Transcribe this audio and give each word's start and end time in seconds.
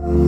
Thank 0.00 0.22
you. 0.22 0.27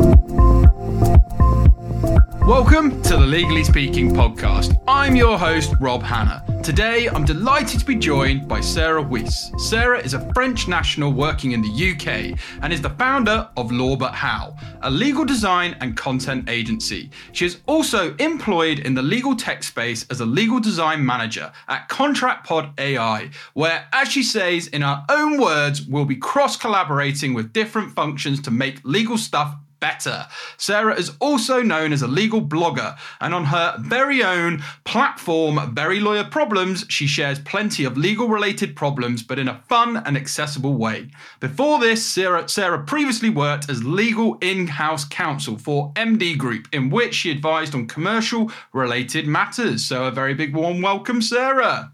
Welcome 2.51 3.01
to 3.03 3.11
the 3.11 3.27
Legally 3.27 3.63
Speaking 3.63 4.11
podcast. 4.11 4.77
I'm 4.89 5.15
your 5.15 5.39
host, 5.39 5.73
Rob 5.81 6.03
Hanna. 6.03 6.45
Today, 6.65 7.09
I'm 7.09 7.25
delighted 7.25 7.79
to 7.79 7.87
be 7.87 7.95
joined 7.95 8.49
by 8.49 8.61
Sarah 8.61 9.01
Ouis. 9.05 9.53
Sarah 9.57 10.01
is 10.01 10.15
a 10.15 10.35
French 10.35 10.67
national 10.67 11.13
working 11.13 11.53
in 11.53 11.63
the 11.63 11.69
UK 11.69 12.37
and 12.61 12.73
is 12.73 12.83
the 12.83 12.91
founder 12.91 13.49
of 13.57 13.71
Law 13.71 13.95
But 13.95 14.15
How, 14.15 14.57
a 14.83 14.91
legal 14.91 15.25
design 15.25 15.77
and 15.81 15.97
content 15.97 16.51
agency. 16.51 17.13
She 17.31 17.47
is 17.47 17.59
also 17.67 18.17
employed 18.17 18.81
in 18.81 18.95
the 18.95 19.03
legal 19.03 19.37
tech 19.37 19.63
space 19.63 20.05
as 20.11 20.21
a 20.21 20.27
legal 20.27 20.59
design 20.59 21.07
manager 21.07 21.53
at 21.69 21.89
Contract 21.89 22.49
Pod 22.49 22.73
AI, 22.81 23.31
where, 23.55 23.87
as 23.93 24.09
she 24.11 24.25
says 24.25 24.67
in 24.67 24.83
her 24.83 25.05
own 25.09 25.41
words, 25.41 25.87
we'll 25.87 26.05
be 26.05 26.17
cross 26.17 26.57
collaborating 26.57 27.33
with 27.33 27.53
different 27.53 27.93
functions 27.93 28.43
to 28.43 28.51
make 28.51 28.81
legal 28.83 29.17
stuff 29.17 29.55
better. 29.81 30.27
Sarah 30.57 30.95
is 30.95 31.13
also 31.21 31.63
known 31.63 31.93
as 31.93 32.03
a 32.03 32.07
legal 32.07 32.43
blogger, 32.43 32.97
and 33.21 33.35
on 33.35 33.47
her 33.47 33.77
very 33.81 34.23
own 34.23 34.63
platform, 34.85 35.75
Very 35.75 36.01
Lawyer 36.01 36.25
Problems, 36.25 36.85
she 36.89 37.07
shares 37.07 37.39
plenty 37.39 37.85
of 37.85 37.97
legal 37.97 38.29
related 38.29 38.77
problems, 38.77 39.23
but 39.23 39.39
in 39.39 39.49
a 39.49 39.63
fun 39.69 39.97
and 39.97 40.17
accessible 40.17 40.75
way. 40.75 41.09
Before 41.41 41.79
this, 41.79 42.05
Sarah, 42.05 42.49
Sarah 42.49 42.85
previously 42.85 43.31
worked 43.31 43.69
as 43.69 43.85
legal 43.85 44.37
in 44.41 44.67
house 44.67 45.05
counsel 45.05 45.59
for 45.59 45.93
MD 45.95 46.37
Group, 46.37 46.69
in 46.73 46.91
which 46.91 47.15
she 47.15 47.31
advised 47.31 47.75
on 47.75 47.87
commercial 47.87 48.51
related 48.73 49.27
matters. 49.27 49.85
So, 49.85 50.05
a 50.05 50.11
very 50.11 50.35
big 50.35 50.55
warm 50.55 50.83
welcome, 50.83 51.23
Sarah. 51.23 51.93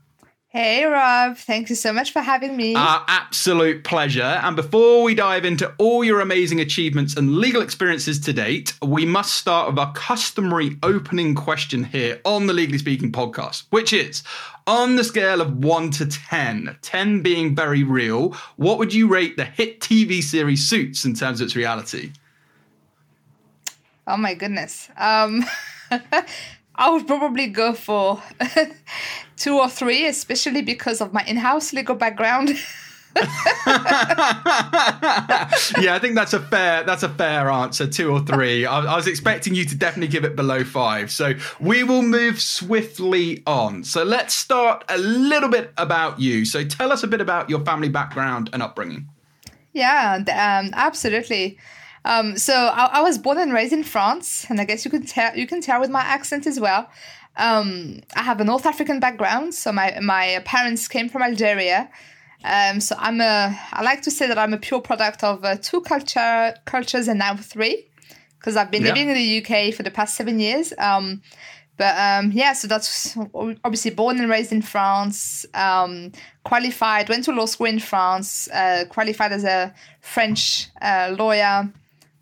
Hey, 0.56 0.87
Rob. 0.87 1.37
Thank 1.37 1.69
you 1.69 1.77
so 1.77 1.92
much 1.92 2.12
for 2.12 2.23
having 2.23 2.56
me. 2.56 2.74
Our 2.74 3.05
absolute 3.09 3.84
pleasure. 3.84 4.23
And 4.23 4.56
before 4.56 5.02
we 5.02 5.14
dive 5.14 5.45
into 5.45 5.70
all 5.77 6.02
your 6.02 6.23
amazing 6.23 6.60
achievements 6.60 7.14
and 7.14 7.37
legal 7.37 7.60
experiences 7.60 8.19
to 8.20 8.33
date, 8.33 8.73
we 8.80 9.05
must 9.05 9.37
start 9.37 9.69
with 9.69 9.78
our 9.78 9.92
customary 9.92 10.78
opening 10.83 11.34
question 11.34 11.84
here 11.84 12.22
on 12.25 12.47
the 12.47 12.55
Legally 12.55 12.78
Speaking 12.78 13.12
podcast, 13.12 13.64
which 13.69 13.92
is 13.92 14.22
on 14.66 14.97
the 14.97 15.05
scale 15.05 15.42
of 15.42 15.62
1 15.62 15.91
to 15.91 16.06
10, 16.06 16.78
10 16.81 17.20
being 17.20 17.55
very 17.55 17.83
real, 17.83 18.34
what 18.56 18.78
would 18.78 18.94
you 18.94 19.09
rate 19.09 19.36
the 19.36 19.44
hit 19.44 19.81
TV 19.81 20.22
series 20.22 20.66
Suits 20.66 21.05
in 21.05 21.12
terms 21.12 21.42
of 21.42 21.44
its 21.44 21.55
reality? 21.55 22.12
Oh, 24.06 24.16
my 24.16 24.33
goodness. 24.33 24.88
Um, 24.97 25.44
I 26.77 26.91
would 26.91 27.06
probably 27.06 27.46
go 27.48 27.72
for 27.72 28.22
two 29.36 29.58
or 29.58 29.69
three, 29.69 30.06
especially 30.06 30.62
because 30.62 31.00
of 31.00 31.12
my 31.12 31.22
in 31.27 31.36
house 31.36 31.72
legal 31.72 31.94
background. 31.94 32.50
yeah, 33.16 33.24
I 35.94 35.98
think 36.00 36.16
that's 36.16 36.34
a 36.34 36.41
fair 36.41 36.84
that's 36.84 37.02
a 37.02 37.08
fair 37.08 37.48
answer. 37.50 37.86
Two 37.86 38.12
or 38.12 38.20
three. 38.20 38.66
I, 38.66 38.80
I, 38.80 38.97
was 38.97 39.06
expecting 39.06 39.54
you 39.54 39.64
to 39.64 39.74
definitely 39.74 40.08
give 40.08 40.24
it 40.24 40.36
below 40.36 40.64
five. 40.64 41.10
So 41.10 41.32
we 41.58 41.82
will 41.82 42.02
move 42.02 42.42
swiftly 42.42 43.42
on. 43.47 43.84
So 43.84 44.04
let's 44.04 44.34
start 44.34 44.84
a 44.91 44.98
little 44.98 45.48
bit 45.48 45.72
about 45.78 46.20
you. 46.20 46.44
So 46.44 46.62
tell 46.62 46.92
us 46.92 47.02
a 47.04 47.06
bit 47.06 47.22
about 47.22 47.48
your 47.48 47.64
family 47.64 47.88
background 47.88 48.50
and 48.52 48.62
upbringing. 48.62 49.08
Yeah, 49.72 50.16
um, 50.19 50.72
absolutely. 50.74 51.58
Um, 52.07 52.39
so 52.39 52.55
I, 52.55 52.85
I, 52.99 53.01
was 53.03 53.19
born 53.19 53.37
and 53.39 53.53
raised 53.53 53.73
in 53.73 53.83
France, 53.83 54.47
and 54.49 54.61
I 54.61 54.65
guess 54.65 54.85
you 54.85 54.93
can 54.93 55.05
tell 55.05 55.37
you 55.37 55.45
can 55.45 55.61
tell 55.61 55.81
with 55.81 55.91
my 55.91 56.03
accent 56.03 56.47
as 56.47 56.61
well. 56.61 56.89
Um, 57.37 58.01
I 58.15 58.23
have 58.23 58.41
a 58.41 58.45
North 58.45 58.65
African 58.65 59.01
background, 59.01 59.55
so 59.55 59.73
my 59.73 59.99
my 60.01 60.41
parents 60.45 60.87
came 60.87 61.09
from 61.09 61.23
Algeria. 61.23 61.91
Um, 62.45 62.81
so 62.81 62.95
I'm 62.97 63.21
a 63.21 63.59
I 63.73 63.83
like 63.83 64.03
to 64.03 64.12
say 64.12 64.29
that 64.29 64.39
I'm 64.39 64.55
a 64.55 64.59
pure 64.59 64.81
product 64.81 65.25
of 65.25 65.45
uh, 65.45 65.57
two 65.57 65.81
culture 65.81 66.55
cultures 66.65 67.09
and 67.09 67.19
now 67.19 67.34
three, 67.34 67.89
because 68.39 68.57
I've 68.57 68.71
been 68.71 68.84
yeah. 68.84 68.95
living 68.95 69.09
in 69.09 69.15
the 69.15 69.45
UK 69.45 69.75
for 69.75 69.83
the 69.83 69.91
past 69.91 70.15
seven 70.15 70.39
years. 70.39 70.73
Um, 70.79 71.23
but 71.77 71.99
um, 71.99 72.31
yeah, 72.31 72.53
so 72.53 72.69
that's 72.69 73.19
obviously 73.65 73.91
born 73.91 74.21
and 74.21 74.31
raised 74.31 74.53
in 74.53 74.62
France. 74.62 75.45
Um, 75.55 76.12
qualified, 76.45 77.09
went 77.09 77.25
to 77.25 77.33
law 77.33 77.47
school 77.47 77.66
in 77.66 77.81
France. 77.81 78.49
Uh, 78.49 78.84
qualified 78.89 79.33
as 79.33 79.43
a 79.43 79.75
French 80.00 80.69
uh, 80.81 81.12
lawyer 81.19 81.72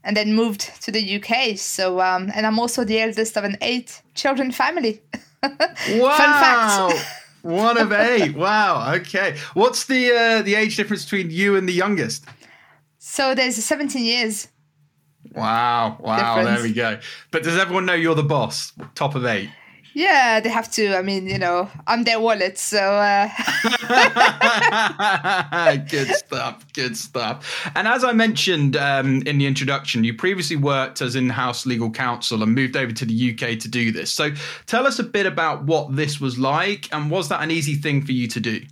and 0.04 0.16
then 0.16 0.34
moved 0.34 0.82
to 0.82 0.92
the 0.92 1.16
UK. 1.16 1.59
So, 1.59 2.00
um, 2.00 2.31
and 2.34 2.47
I'm 2.47 2.59
also 2.59 2.84
the 2.84 3.00
eldest 3.00 3.37
of 3.37 3.44
an 3.44 3.56
eight 3.60 4.03
children 4.15 4.53
family. 4.53 5.03
wow. 5.42 5.48
Fun 5.48 6.88
fact. 6.88 7.06
One 7.42 7.76
of 7.76 7.92
eight. 7.92 8.34
Wow. 8.37 8.94
Okay. 8.94 9.37
What's 9.53 9.84
the 9.84 10.12
uh, 10.12 10.43
the 10.43 10.54
age 10.54 10.76
difference 10.76 11.04
between 11.04 11.31
you 11.31 11.56
and 11.56 11.69
the 11.69 11.75
youngest? 11.75 12.25
So 12.98 13.34
there's 13.34 13.62
17 13.62 14.03
years. 14.03 14.48
Wow. 15.34 15.98
Wow. 16.00 16.37
Difference. 16.37 16.59
There 16.59 16.69
we 16.69 16.75
go. 16.75 17.00
But 17.31 17.43
does 17.43 17.59
everyone 17.59 17.84
know 17.84 17.94
you're 17.94 18.14
the 18.14 18.22
boss? 18.22 18.72
Top 18.94 19.14
of 19.14 19.26
eight. 19.26 19.50
Yeah, 19.94 20.41
they 20.41 20.49
have 20.49 20.71
to. 20.72 20.97
I 20.97 21.03
mean, 21.03 21.28
you 21.28 21.38
know, 21.38 21.71
I'm 21.87 22.03
their 22.03 22.19
wallet, 22.19 22.59
so. 22.59 22.81
Uh... 22.81 23.28
good 25.88 26.09
stuff. 26.09 26.66
Good 26.72 26.97
stuff. 26.97 27.71
And 27.77 27.87
as 27.87 28.03
I 28.03 28.12
mentioned 28.12 28.77
um, 28.77 29.22
in 29.25 29.38
the 29.38 29.47
introduction, 29.47 30.03
you 30.03 30.12
previously 30.12 30.56
worked 30.56 31.00
as 31.00 31.15
in-house 31.15 31.65
legal 31.65 31.93
counsel 31.93 32.43
and 32.43 32.53
moved 32.56 32.77
over 32.77 32.93
to 32.93 33.05
the 33.05 33.32
UK 33.32 33.60
to 33.60 33.69
do 33.69 33.93
this. 33.93 34.12
So, 34.12 34.32
tell 34.66 34.84
us 34.84 34.99
a 34.99 35.05
bit 35.05 35.27
about 35.27 35.62
what 35.62 35.94
this 35.94 36.21
was 36.21 36.41
like, 36.41 36.93
and 36.93 37.09
was 37.09 37.28
that 37.28 37.41
an 37.41 37.53
easy 37.53 37.76
thing 37.76 38.05
for 38.05 38.11
you 38.11 38.26
to 38.26 38.41
do? 38.41 38.62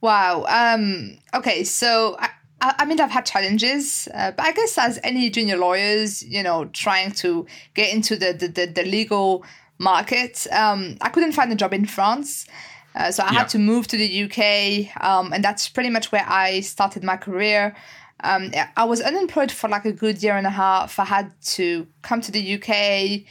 Wow. 0.00 0.44
Um, 0.48 1.18
okay, 1.34 1.64
so. 1.64 2.16
I- 2.20 2.30
I 2.64 2.84
mean, 2.84 3.00
I've 3.00 3.10
had 3.10 3.26
challenges, 3.26 4.06
uh, 4.14 4.30
but 4.30 4.46
I 4.46 4.52
guess 4.52 4.78
as 4.78 5.00
any 5.02 5.28
junior 5.30 5.56
lawyers, 5.56 6.22
you 6.22 6.44
know, 6.44 6.66
trying 6.66 7.10
to 7.14 7.44
get 7.74 7.92
into 7.92 8.14
the 8.14 8.32
the, 8.32 8.46
the, 8.46 8.66
the 8.66 8.84
legal 8.84 9.44
market. 9.82 10.46
Um, 10.50 10.96
I 11.00 11.08
couldn't 11.08 11.32
find 11.32 11.52
a 11.52 11.56
job 11.56 11.72
in 11.74 11.86
France. 11.86 12.46
Uh, 12.94 13.10
so 13.10 13.22
I 13.22 13.32
yeah. 13.32 13.38
had 13.40 13.48
to 13.50 13.58
move 13.58 13.86
to 13.88 13.96
the 13.96 14.24
UK, 14.24 15.02
um, 15.02 15.32
and 15.32 15.42
that's 15.42 15.68
pretty 15.68 15.88
much 15.88 16.12
where 16.12 16.26
I 16.28 16.60
started 16.60 17.02
my 17.02 17.16
career. 17.16 17.74
Um, 18.22 18.52
I 18.76 18.84
was 18.84 19.00
unemployed 19.00 19.50
for 19.50 19.68
like 19.68 19.84
a 19.84 19.92
good 19.92 20.22
year 20.22 20.36
and 20.36 20.46
a 20.46 20.50
half. 20.50 20.98
I 20.98 21.06
had 21.06 21.32
to 21.56 21.86
come 22.02 22.20
to 22.20 22.30
the 22.30 22.54
UK 22.54 23.22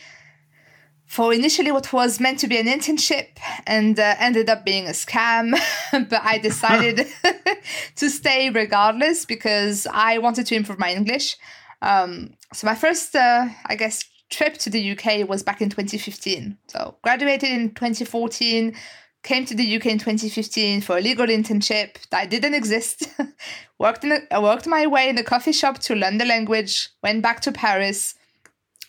for 1.06 1.34
initially 1.34 1.72
what 1.72 1.92
was 1.92 2.20
meant 2.20 2.40
to 2.40 2.48
be 2.48 2.58
an 2.58 2.68
internship 2.68 3.28
and 3.68 4.00
uh, 4.00 4.16
ended 4.18 4.50
up 4.50 4.66
being 4.66 4.88
a 4.88 4.92
scam. 4.92 5.52
but 5.92 6.22
I 6.24 6.38
decided 6.38 7.06
to 7.98 8.10
stay 8.10 8.50
regardless 8.50 9.26
because 9.26 9.88
I 9.92 10.18
wanted 10.18 10.46
to 10.48 10.56
improve 10.56 10.80
my 10.80 10.94
English. 10.94 11.38
Um, 11.82 12.36
so 12.54 12.66
my 12.66 12.76
first, 12.76 13.16
uh, 13.16 13.48
I 13.66 13.76
guess, 13.76 14.04
trip 14.32 14.58
to 14.58 14.70
the 14.70 14.92
UK 14.92 15.28
was 15.30 15.44
back 15.44 15.62
in 15.62 15.70
2015. 15.70 16.58
So 16.68 16.96
graduated 17.04 17.50
in 17.50 17.70
2014, 17.76 18.76
came 19.24 19.46
to 19.46 19.54
the 19.54 19.76
UK 19.76 19.86
in 19.88 20.00
2015 20.00 20.82
for 20.82 20.98
a 20.98 21.02
legal 21.02 21.28
internship 21.28 21.98
that 22.10 22.30
didn't 22.30 22.56
exist. 22.56 23.08
worked 23.78 24.04
in 24.04 24.26
a, 24.32 24.42
worked 24.42 24.66
my 24.66 24.88
way 24.88 25.10
in 25.10 25.18
a 25.18 25.24
coffee 25.24 25.52
shop 25.52 25.78
to 25.80 25.96
learn 25.96 26.18
the 26.18 26.26
language. 26.26 26.90
Went 27.04 27.22
back 27.22 27.42
to 27.42 27.52
Paris 27.52 28.16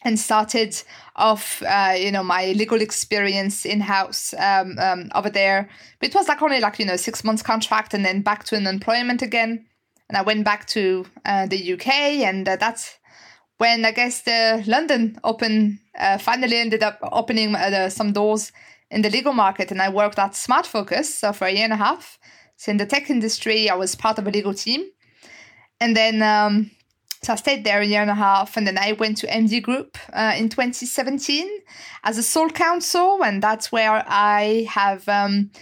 and 0.05 0.19
started 0.19 0.83
off, 1.17 1.63
uh, 1.63 1.95
you 1.97 2.11
know, 2.11 2.23
my 2.23 2.47
legal 2.53 2.81
experience 2.81 3.65
in 3.65 3.81
house 3.81 4.35
um, 4.39 4.79
um, 4.79 5.11
over 5.15 5.31
there. 5.31 5.69
But 6.01 6.09
it 6.09 6.15
was 6.15 6.29
like 6.29 6.43
only 6.43 6.61
like 6.61 6.79
you 6.79 6.87
know 6.87 6.97
six 6.97 7.23
months 7.25 7.43
contract, 7.43 7.93
and 7.93 8.05
then 8.05 8.23
back 8.23 8.45
to 8.45 8.57
an 8.57 8.67
employment 8.67 9.23
again. 9.23 9.67
And 10.09 10.19
I 10.19 10.23
went 10.23 10.45
back 10.45 10.67
to 10.69 11.07
uh, 11.25 11.47
the 11.47 11.75
UK, 11.75 11.89
and 11.89 12.49
uh, 12.49 12.57
that's 12.57 12.99
when 13.63 13.85
I 13.85 13.93
guess 13.93 14.23
the 14.23 14.65
London 14.67 15.21
Open 15.23 15.79
uh, 15.97 16.19
finally 16.19 16.57
ended 16.57 16.83
up 16.83 16.99
opening 17.13 17.55
uh, 17.55 17.89
some 17.91 18.13
doors 18.13 18.51
in 18.91 19.03
the 19.03 19.11
legal 19.11 19.33
market, 19.33 19.71
and 19.71 19.81
I 19.81 19.89
worked 19.89 20.19
at 20.19 20.35
Smart 20.35 20.67
Focus 20.67 21.15
so 21.21 21.33
for 21.33 21.47
a 21.47 21.53
year 21.53 21.63
and 21.63 21.73
a 21.73 21.77
half. 21.77 22.19
So 22.57 22.73
in 22.73 22.79
the 22.79 22.87
tech 22.87 23.09
industry, 23.09 23.71
I 23.71 23.77
was 23.77 23.95
part 23.95 24.19
of 24.19 24.27
a 24.27 24.33
legal 24.33 24.53
team, 24.53 24.83
and 25.79 25.97
then 25.97 26.23
um, 26.23 26.73
so 27.23 27.35
I 27.35 27.37
stayed 27.37 27.63
there 27.63 27.81
a 27.81 27.87
year 27.87 28.03
and 28.03 28.11
a 28.11 28.17
half, 28.17 28.57
and 28.57 28.67
then 28.67 28.79
I 28.79 28.95
went 28.95 29.19
to 29.19 29.29
MD 29.29 29.63
Group 29.63 29.97
uh, 30.13 30.35
in 30.37 30.49
2017 30.49 31.49
as 32.03 32.19
a 32.19 32.23
sole 32.25 32.51
counsel, 32.51 33.23
and 33.23 33.41
that's 33.41 33.71
where 33.71 34.03
I 34.09 34.67
have. 34.71 35.09
Um, 35.09 35.53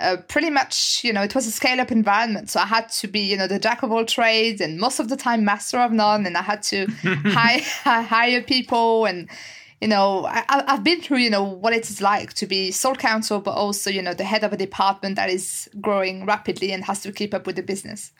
uh, 0.00 0.16
pretty 0.28 0.50
much, 0.50 1.02
you 1.04 1.12
know, 1.12 1.22
it 1.22 1.34
was 1.34 1.46
a 1.46 1.52
scale 1.52 1.80
up 1.80 1.92
environment. 1.92 2.50
So 2.50 2.60
I 2.60 2.66
had 2.66 2.88
to 2.90 3.08
be, 3.08 3.20
you 3.20 3.36
know, 3.36 3.46
the 3.46 3.58
jack 3.58 3.82
of 3.82 3.92
all 3.92 4.04
trades 4.04 4.60
and 4.60 4.78
most 4.78 4.98
of 4.98 5.08
the 5.08 5.16
time 5.16 5.44
master 5.44 5.78
of 5.78 5.92
none. 5.92 6.26
And 6.26 6.36
I 6.36 6.42
had 6.42 6.62
to 6.64 6.86
hire, 7.04 7.62
hire 7.84 8.42
people 8.42 9.04
and, 9.04 9.28
you 9.80 9.88
know, 9.88 10.26
I, 10.26 10.44
I've 10.48 10.82
been 10.82 11.00
through, 11.00 11.18
you 11.18 11.30
know, 11.30 11.44
what 11.44 11.72
it 11.72 11.88
is 11.88 12.00
like 12.00 12.32
to 12.34 12.46
be 12.46 12.70
sole 12.70 12.94
counsel, 12.94 13.38
but 13.40 13.52
also, 13.52 13.90
you 13.90 14.02
know, 14.02 14.14
the 14.14 14.24
head 14.24 14.42
of 14.42 14.52
a 14.52 14.56
department 14.56 15.16
that 15.16 15.30
is 15.30 15.68
growing 15.80 16.26
rapidly 16.26 16.72
and 16.72 16.84
has 16.84 17.02
to 17.02 17.12
keep 17.12 17.34
up 17.34 17.46
with 17.46 17.56
the 17.56 17.62
business. 17.62 18.10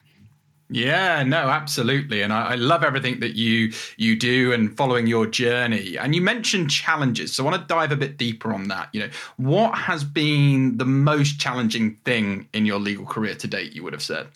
Yeah, 0.71 1.23
no, 1.25 1.51
absolutely, 1.51 2.23
and 2.23 2.33
I, 2.33 2.53
I, 2.53 2.55
love 2.55 2.83
everything 2.83 3.21
that 3.21 3.37
you 3.37 3.73
you 3.99 4.17
do 4.17 4.53
and 4.53 4.75
following 4.75 5.07
your 5.07 5.27
journey. 5.27 5.99
And 5.99 6.15
you 6.15 6.23
mentioned 6.23 6.71
challenges, 6.71 7.35
so 7.35 7.47
I 7.47 7.51
want 7.51 7.61
to 7.61 7.67
dive 7.67 7.93
a 7.93 7.97
bit 7.97 8.17
deeper 8.17 8.53
on 8.53 8.69
that. 8.69 8.89
You 8.93 9.01
know, 9.01 9.11
what 9.37 9.77
has 9.77 10.05
been 10.05 10.79
the 10.79 10.87
most 10.87 11.39
challenging 11.39 11.97
thing 12.07 12.49
in 12.55 12.65
your 12.65 12.81
legal 12.81 13.05
career 13.05 13.35
to 13.35 13.47
date? 13.47 13.75
You 13.75 13.83
would 13.85 13.93
have 13.93 14.03
said. 14.03 14.29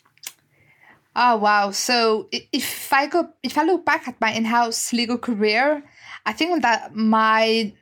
Oh 1.16 1.38
wow! 1.38 1.70
So 1.70 2.28
if 2.30 2.92
I 2.92 3.06
go, 3.06 3.30
if 3.42 3.56
I 3.56 3.64
look 3.64 3.86
back 3.86 4.06
at 4.06 4.20
my 4.20 4.30
in-house 4.30 4.92
legal 4.92 5.16
career, 5.16 5.82
I 6.26 6.32
think 6.34 6.60
that 6.60 6.94
my 6.94 7.72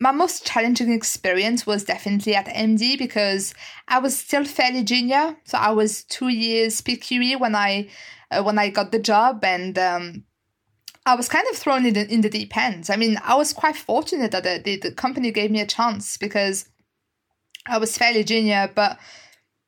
my 0.00 0.12
most 0.12 0.46
challenging 0.46 0.90
experience 0.90 1.66
was 1.66 1.84
definitely 1.84 2.34
at 2.34 2.46
MD 2.46 2.98
because 2.98 3.54
I 3.86 3.98
was 3.98 4.18
still 4.18 4.44
fairly 4.44 4.82
junior. 4.82 5.36
So 5.44 5.58
I 5.58 5.70
was 5.72 6.04
two 6.04 6.28
years 6.28 6.80
PQE 6.80 7.38
when 7.38 7.54
I 7.54 7.88
uh, 8.30 8.42
when 8.42 8.58
I 8.58 8.70
got 8.70 8.92
the 8.92 8.98
job, 8.98 9.44
and 9.44 9.78
um, 9.78 10.24
I 11.04 11.16
was 11.16 11.28
kind 11.28 11.46
of 11.50 11.56
thrown 11.56 11.84
in 11.84 11.94
the, 11.94 12.12
in 12.12 12.20
the 12.22 12.30
deep 12.30 12.56
end. 12.56 12.88
I 12.88 12.96
mean, 12.96 13.18
I 13.24 13.34
was 13.34 13.52
quite 13.52 13.76
fortunate 13.76 14.30
that 14.30 14.44
the, 14.44 14.62
the, 14.64 14.76
the 14.76 14.92
company 14.92 15.32
gave 15.32 15.50
me 15.50 15.60
a 15.60 15.66
chance 15.66 16.16
because 16.16 16.68
I 17.66 17.78
was 17.78 17.98
fairly 17.98 18.22
junior, 18.22 18.70
but 18.74 18.98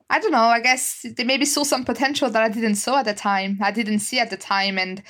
I 0.09 0.21
don't 0.21 0.33
know. 0.33 0.39
I 0.39 0.61
guess 0.61 1.05
they 1.17 1.25
maybe 1.25 1.45
saw 1.45 1.65
some 1.65 1.85
potential 1.85 2.31
that 2.31 2.43
I 2.43 2.49
didn't 2.49 2.77
saw 2.77 2.99
at 2.99 3.07
the 3.07 3.15
time. 3.15 3.59
I 3.61 3.73
didn't 3.73 3.99
see 3.99 4.21
at 4.21 4.31
the 4.31 4.37
time, 4.37 4.79
and 4.79 5.03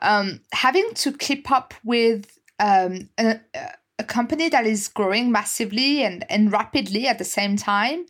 um, 0.00 0.40
having 0.52 0.94
to 0.94 1.12
keep 1.12 1.50
up 1.50 1.74
with 1.84 2.38
um, 2.58 3.08
a 4.02 4.04
company 4.18 4.48
that 4.50 4.66
is 4.66 4.88
growing 4.88 5.32
massively 5.32 6.02
and, 6.02 6.24
and 6.28 6.52
rapidly 6.52 7.06
at 7.06 7.18
the 7.18 7.24
same 7.24 7.56
time. 7.56 8.04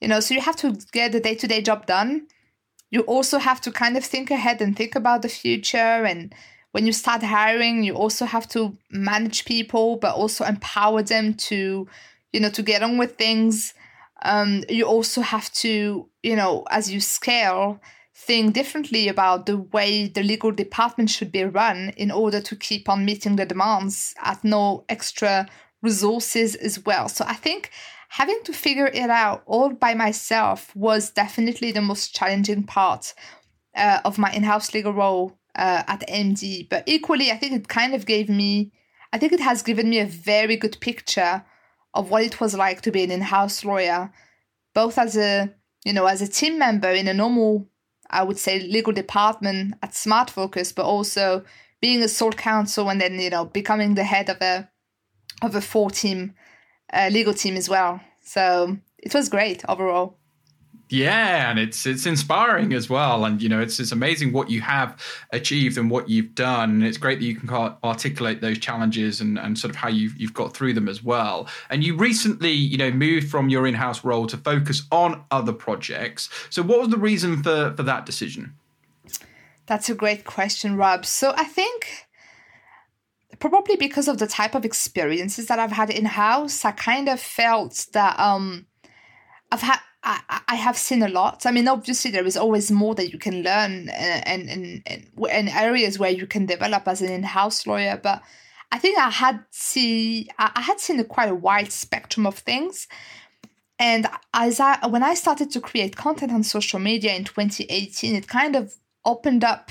You 0.00 0.08
know, 0.08 0.20
so 0.20 0.34
you 0.34 0.40
have 0.40 0.56
to 0.56 0.78
get 0.92 1.12
the 1.12 1.20
day 1.20 1.34
to 1.36 1.46
day 1.48 1.62
job 1.62 1.86
done. 1.86 2.28
You 2.90 3.00
also 3.02 3.38
have 3.38 3.60
to 3.62 3.70
kind 3.72 3.96
of 3.96 4.04
think 4.04 4.30
ahead 4.30 4.62
and 4.62 4.76
think 4.76 4.94
about 4.94 5.22
the 5.22 5.28
future. 5.28 6.04
And 6.10 6.34
when 6.72 6.86
you 6.86 6.92
start 6.92 7.22
hiring, 7.22 7.82
you 7.82 7.94
also 7.94 8.24
have 8.24 8.46
to 8.50 8.76
manage 8.90 9.44
people, 9.44 9.96
but 9.96 10.14
also 10.14 10.44
empower 10.44 11.02
them 11.02 11.34
to, 11.48 11.88
you 12.32 12.40
know, 12.40 12.50
to 12.50 12.62
get 12.62 12.82
on 12.82 12.98
with 12.98 13.16
things. 13.16 13.74
Um, 14.22 14.64
you 14.68 14.84
also 14.84 15.20
have 15.20 15.52
to, 15.64 16.08
you 16.22 16.36
know, 16.36 16.64
as 16.70 16.92
you 16.92 17.00
scale, 17.00 17.80
think 18.28 18.52
differently 18.52 19.08
about 19.08 19.46
the 19.46 19.56
way 19.56 20.06
the 20.06 20.22
legal 20.22 20.52
department 20.52 21.08
should 21.08 21.32
be 21.32 21.44
run 21.44 21.94
in 21.96 22.10
order 22.10 22.42
to 22.42 22.54
keep 22.54 22.86
on 22.86 23.06
meeting 23.06 23.36
the 23.36 23.46
demands 23.46 24.14
at 24.22 24.44
no 24.44 24.84
extra 24.90 25.48
resources 25.80 26.54
as 26.56 26.84
well. 26.84 27.08
So 27.08 27.24
I 27.26 27.32
think 27.32 27.70
having 28.10 28.38
to 28.44 28.52
figure 28.52 28.88
it 28.88 29.08
out 29.08 29.42
all 29.46 29.70
by 29.70 29.94
myself 29.94 30.76
was 30.76 31.10
definitely 31.10 31.72
the 31.72 31.80
most 31.80 32.14
challenging 32.14 32.64
part 32.64 33.14
uh, 33.74 34.00
of 34.04 34.18
my 34.18 34.30
in-house 34.30 34.74
legal 34.74 34.92
role 34.92 35.38
uh, 35.56 35.84
at 35.86 36.06
MD. 36.06 36.68
But 36.68 36.84
equally, 36.84 37.32
I 37.32 37.38
think 37.38 37.54
it 37.54 37.68
kind 37.68 37.94
of 37.94 38.04
gave 38.04 38.28
me, 38.28 38.72
I 39.10 39.16
think 39.16 39.32
it 39.32 39.40
has 39.40 39.62
given 39.62 39.88
me 39.88 40.00
a 40.00 40.06
very 40.06 40.58
good 40.58 40.76
picture 40.80 41.42
of 41.94 42.10
what 42.10 42.24
it 42.24 42.42
was 42.42 42.54
like 42.54 42.82
to 42.82 42.92
be 42.92 43.04
an 43.04 43.10
in-house 43.10 43.64
lawyer, 43.64 44.12
both 44.74 44.98
as 44.98 45.16
a 45.16 45.54
you 45.86 45.94
know 45.94 46.04
as 46.04 46.20
a 46.20 46.28
team 46.28 46.58
member 46.58 46.90
in 46.90 47.08
a 47.08 47.14
normal 47.14 47.66
I 48.10 48.22
would 48.22 48.38
say 48.38 48.60
legal 48.60 48.92
department 48.92 49.74
at 49.82 49.94
Smart 49.94 50.30
Focus, 50.30 50.72
but 50.72 50.84
also 50.84 51.44
being 51.80 52.02
a 52.02 52.08
sole 52.08 52.32
counsel 52.32 52.90
and 52.90 53.00
then 53.00 53.18
you 53.18 53.30
know 53.30 53.44
becoming 53.44 53.94
the 53.94 54.04
head 54.04 54.28
of 54.28 54.40
a 54.42 54.68
of 55.42 55.54
a 55.54 55.60
four 55.60 55.90
team 55.90 56.34
uh, 56.92 57.08
legal 57.12 57.34
team 57.34 57.56
as 57.56 57.68
well. 57.68 58.00
So 58.22 58.76
it 58.98 59.14
was 59.14 59.28
great 59.28 59.64
overall. 59.68 60.17
Yeah, 60.90 61.50
and 61.50 61.58
it's 61.58 61.84
it's 61.84 62.06
inspiring 62.06 62.72
as 62.72 62.88
well, 62.88 63.26
and 63.26 63.42
you 63.42 63.48
know 63.48 63.60
it's 63.60 63.78
it's 63.78 63.92
amazing 63.92 64.32
what 64.32 64.48
you 64.50 64.62
have 64.62 64.98
achieved 65.32 65.76
and 65.76 65.90
what 65.90 66.08
you've 66.08 66.34
done. 66.34 66.70
And 66.70 66.84
it's 66.84 66.96
great 66.96 67.18
that 67.18 67.26
you 67.26 67.36
can 67.36 67.50
articulate 67.84 68.40
those 68.40 68.58
challenges 68.58 69.20
and, 69.20 69.38
and 69.38 69.58
sort 69.58 69.70
of 69.70 69.76
how 69.76 69.88
you've 69.88 70.16
you've 70.16 70.32
got 70.32 70.54
through 70.54 70.72
them 70.72 70.88
as 70.88 71.04
well. 71.04 71.46
And 71.68 71.84
you 71.84 71.94
recently, 71.94 72.52
you 72.52 72.78
know, 72.78 72.90
moved 72.90 73.28
from 73.28 73.50
your 73.50 73.66
in-house 73.66 74.02
role 74.02 74.26
to 74.28 74.38
focus 74.38 74.84
on 74.90 75.24
other 75.30 75.52
projects. 75.52 76.30
So, 76.48 76.62
what 76.62 76.80
was 76.80 76.88
the 76.88 76.96
reason 76.96 77.42
for 77.42 77.74
for 77.76 77.82
that 77.82 78.06
decision? 78.06 78.54
That's 79.66 79.90
a 79.90 79.94
great 79.94 80.24
question, 80.24 80.78
Rob. 80.78 81.04
So, 81.04 81.34
I 81.36 81.44
think 81.44 82.06
probably 83.40 83.76
because 83.76 84.08
of 84.08 84.16
the 84.16 84.26
type 84.26 84.54
of 84.54 84.64
experiences 84.64 85.48
that 85.48 85.58
I've 85.58 85.72
had 85.72 85.90
in-house, 85.90 86.64
I 86.64 86.70
kind 86.70 87.10
of 87.10 87.20
felt 87.20 87.88
that 87.92 88.18
um, 88.18 88.66
I've 89.52 89.60
had 89.60 89.80
I, 90.08 90.40
I 90.48 90.54
have 90.54 90.78
seen 90.78 91.02
a 91.02 91.08
lot. 91.08 91.44
I 91.44 91.50
mean, 91.50 91.68
obviously, 91.68 92.10
there 92.10 92.26
is 92.26 92.36
always 92.36 92.70
more 92.70 92.94
that 92.94 93.12
you 93.12 93.18
can 93.18 93.42
learn 93.42 93.90
uh, 93.90 93.92
and, 93.92 94.48
and, 94.48 94.82
and, 94.86 95.06
and 95.30 95.48
areas 95.50 95.98
where 95.98 96.10
you 96.10 96.26
can 96.26 96.46
develop 96.46 96.88
as 96.88 97.02
an 97.02 97.12
in-house 97.12 97.66
lawyer. 97.66 98.00
But 98.02 98.22
I 98.72 98.78
think 98.78 98.98
I 98.98 99.10
had 99.10 99.44
see 99.50 100.28
I 100.38 100.62
had 100.62 100.80
seen 100.80 100.98
a 100.98 101.04
quite 101.04 101.28
a 101.28 101.34
wide 101.34 101.72
spectrum 101.72 102.26
of 102.26 102.38
things. 102.38 102.88
And 103.78 104.08
as 104.32 104.60
I 104.60 104.86
when 104.86 105.02
I 105.02 105.12
started 105.12 105.50
to 105.50 105.60
create 105.60 105.96
content 105.96 106.32
on 106.32 106.42
social 106.42 106.78
media 106.78 107.14
in 107.14 107.24
2018, 107.24 108.14
it 108.14 108.28
kind 108.28 108.56
of 108.56 108.76
opened 109.04 109.44
up 109.44 109.70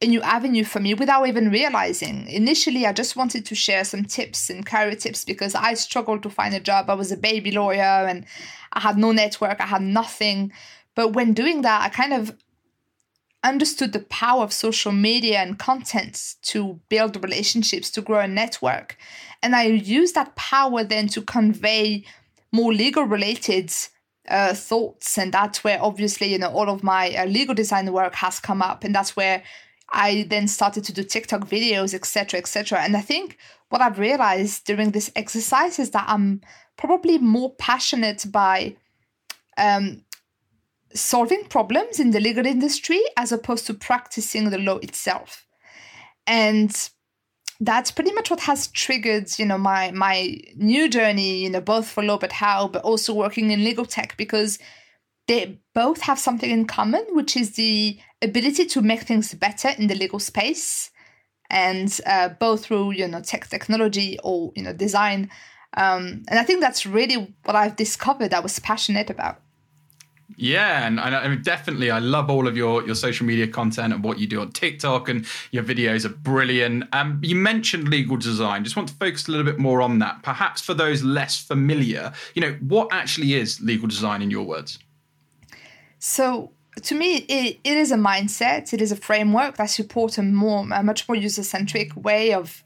a 0.00 0.06
new 0.06 0.22
avenue 0.22 0.64
for 0.64 0.80
me 0.80 0.94
without 0.94 1.26
even 1.28 1.50
realizing. 1.50 2.26
Initially, 2.28 2.86
I 2.86 2.92
just 2.92 3.16
wanted 3.16 3.44
to 3.44 3.54
share 3.54 3.84
some 3.84 4.04
tips 4.04 4.48
and 4.48 4.64
career 4.64 4.94
tips 4.94 5.24
because 5.24 5.54
I 5.54 5.74
struggled 5.74 6.22
to 6.22 6.30
find 6.30 6.54
a 6.54 6.60
job. 6.60 6.88
I 6.88 6.94
was 6.94 7.12
a 7.12 7.16
baby 7.16 7.50
lawyer 7.50 8.06
and 8.08 8.24
I 8.72 8.80
had 8.80 8.98
no 8.98 9.12
network, 9.12 9.60
I 9.60 9.66
had 9.66 9.82
nothing. 9.82 10.52
But 10.94 11.12
when 11.12 11.32
doing 11.32 11.62
that, 11.62 11.82
I 11.82 11.88
kind 11.88 12.12
of 12.12 12.36
understood 13.44 13.92
the 13.92 14.00
power 14.00 14.42
of 14.42 14.52
social 14.52 14.92
media 14.92 15.38
and 15.38 15.58
content 15.58 16.34
to 16.42 16.80
build 16.88 17.22
relationships, 17.22 17.90
to 17.92 18.02
grow 18.02 18.20
a 18.20 18.28
network. 18.28 18.96
And 19.42 19.54
I 19.54 19.64
used 19.64 20.14
that 20.14 20.34
power 20.34 20.82
then 20.82 21.06
to 21.08 21.22
convey 21.22 22.04
more 22.52 22.72
legal 22.72 23.04
related 23.04 23.72
uh, 24.28 24.54
thoughts. 24.54 25.16
And 25.18 25.32
that's 25.32 25.62
where 25.62 25.82
obviously, 25.82 26.32
you 26.32 26.38
know, 26.38 26.50
all 26.50 26.68
of 26.68 26.82
my 26.82 27.14
uh, 27.14 27.26
legal 27.26 27.54
design 27.54 27.92
work 27.92 28.14
has 28.16 28.40
come 28.40 28.60
up. 28.62 28.84
And 28.84 28.94
that's 28.94 29.16
where 29.16 29.42
I 29.90 30.26
then 30.28 30.48
started 30.48 30.84
to 30.84 30.92
do 30.92 31.02
TikTok 31.02 31.48
videos, 31.48 31.94
etc., 31.94 32.38
etc. 32.38 32.80
And 32.80 32.96
I 32.96 33.00
think 33.00 33.38
what 33.70 33.80
I've 33.80 33.98
realized 33.98 34.64
during 34.64 34.90
this 34.90 35.10
exercise 35.16 35.78
is 35.78 35.90
that 35.90 36.04
I'm 36.08 36.40
probably 36.78 37.18
more 37.18 37.54
passionate 37.56 38.24
by 38.30 38.74
um, 39.58 40.02
solving 40.94 41.44
problems 41.44 42.00
in 42.00 42.12
the 42.12 42.20
legal 42.20 42.46
industry 42.46 43.00
as 43.16 43.32
opposed 43.32 43.66
to 43.66 43.74
practicing 43.74 44.48
the 44.48 44.58
law 44.58 44.76
itself. 44.78 45.46
And 46.26 46.74
that's 47.60 47.90
pretty 47.90 48.12
much 48.12 48.30
what 48.30 48.40
has 48.40 48.68
triggered, 48.68 49.36
you 49.38 49.44
know, 49.44 49.58
my 49.58 49.90
my 49.90 50.38
new 50.56 50.88
journey, 50.88 51.42
you 51.42 51.50
know, 51.50 51.60
both 51.60 51.88
for 51.88 52.02
law 52.02 52.18
but 52.18 52.32
how, 52.32 52.68
but 52.68 52.82
also 52.84 53.12
working 53.12 53.50
in 53.50 53.64
legal 53.64 53.84
tech 53.84 54.16
because 54.16 54.58
they 55.26 55.58
both 55.74 56.00
have 56.02 56.18
something 56.18 56.50
in 56.50 56.66
common, 56.66 57.04
which 57.10 57.36
is 57.36 57.56
the 57.56 57.98
ability 58.22 58.64
to 58.66 58.80
make 58.80 59.02
things 59.02 59.34
better 59.34 59.70
in 59.76 59.88
the 59.88 59.94
legal 59.94 60.18
space, 60.20 60.90
and 61.50 62.00
uh, 62.06 62.28
both 62.28 62.66
through 62.66 62.92
you 62.92 63.08
know 63.08 63.20
tech 63.20 63.48
technology 63.48 64.18
or 64.22 64.52
you 64.54 64.62
know 64.62 64.72
design. 64.72 65.30
Um, 65.74 66.24
and 66.28 66.38
I 66.38 66.44
think 66.44 66.60
that's 66.60 66.86
really 66.86 67.34
what 67.44 67.54
I've 67.54 67.76
discovered. 67.76 68.32
I 68.34 68.40
was 68.40 68.58
passionate 68.58 69.10
about. 69.10 69.40
Yeah, 70.36 70.86
and, 70.86 71.00
and 71.00 71.16
I 71.16 71.26
mean, 71.26 71.42
definitely, 71.42 71.90
I 71.90 71.98
love 71.98 72.30
all 72.30 72.46
of 72.46 72.56
your 72.56 72.86
your 72.86 72.94
social 72.94 73.26
media 73.26 73.48
content 73.48 73.92
and 73.92 74.04
what 74.04 74.18
you 74.18 74.26
do 74.26 74.40
on 74.40 74.52
TikTok, 74.52 75.08
and 75.08 75.26
your 75.50 75.64
videos 75.64 76.04
are 76.04 76.10
brilliant. 76.10 76.84
Um, 76.92 77.20
you 77.24 77.34
mentioned 77.34 77.88
legal 77.88 78.16
design. 78.16 78.62
Just 78.62 78.76
want 78.76 78.88
to 78.88 78.94
focus 78.94 79.26
a 79.26 79.32
little 79.32 79.46
bit 79.46 79.58
more 79.58 79.82
on 79.82 79.98
that. 79.98 80.22
Perhaps 80.22 80.62
for 80.62 80.74
those 80.74 81.02
less 81.02 81.40
familiar, 81.40 82.12
you 82.34 82.42
know, 82.42 82.52
what 82.60 82.88
actually 82.92 83.34
is 83.34 83.60
legal 83.60 83.88
design 83.88 84.22
in 84.22 84.30
your 84.30 84.44
words? 84.44 84.78
So 85.98 86.52
to 86.82 86.94
me, 86.94 87.16
it, 87.16 87.58
it 87.64 87.76
is 87.76 87.90
a 87.90 87.96
mindset. 87.96 88.72
It 88.72 88.80
is 88.80 88.92
a 88.92 88.96
framework 88.96 89.56
that 89.56 89.66
supports 89.66 90.18
a 90.18 90.22
more, 90.22 90.66
a 90.72 90.82
much 90.82 91.08
more 91.08 91.16
user-centric 91.16 91.96
way 91.96 92.32
of 92.32 92.62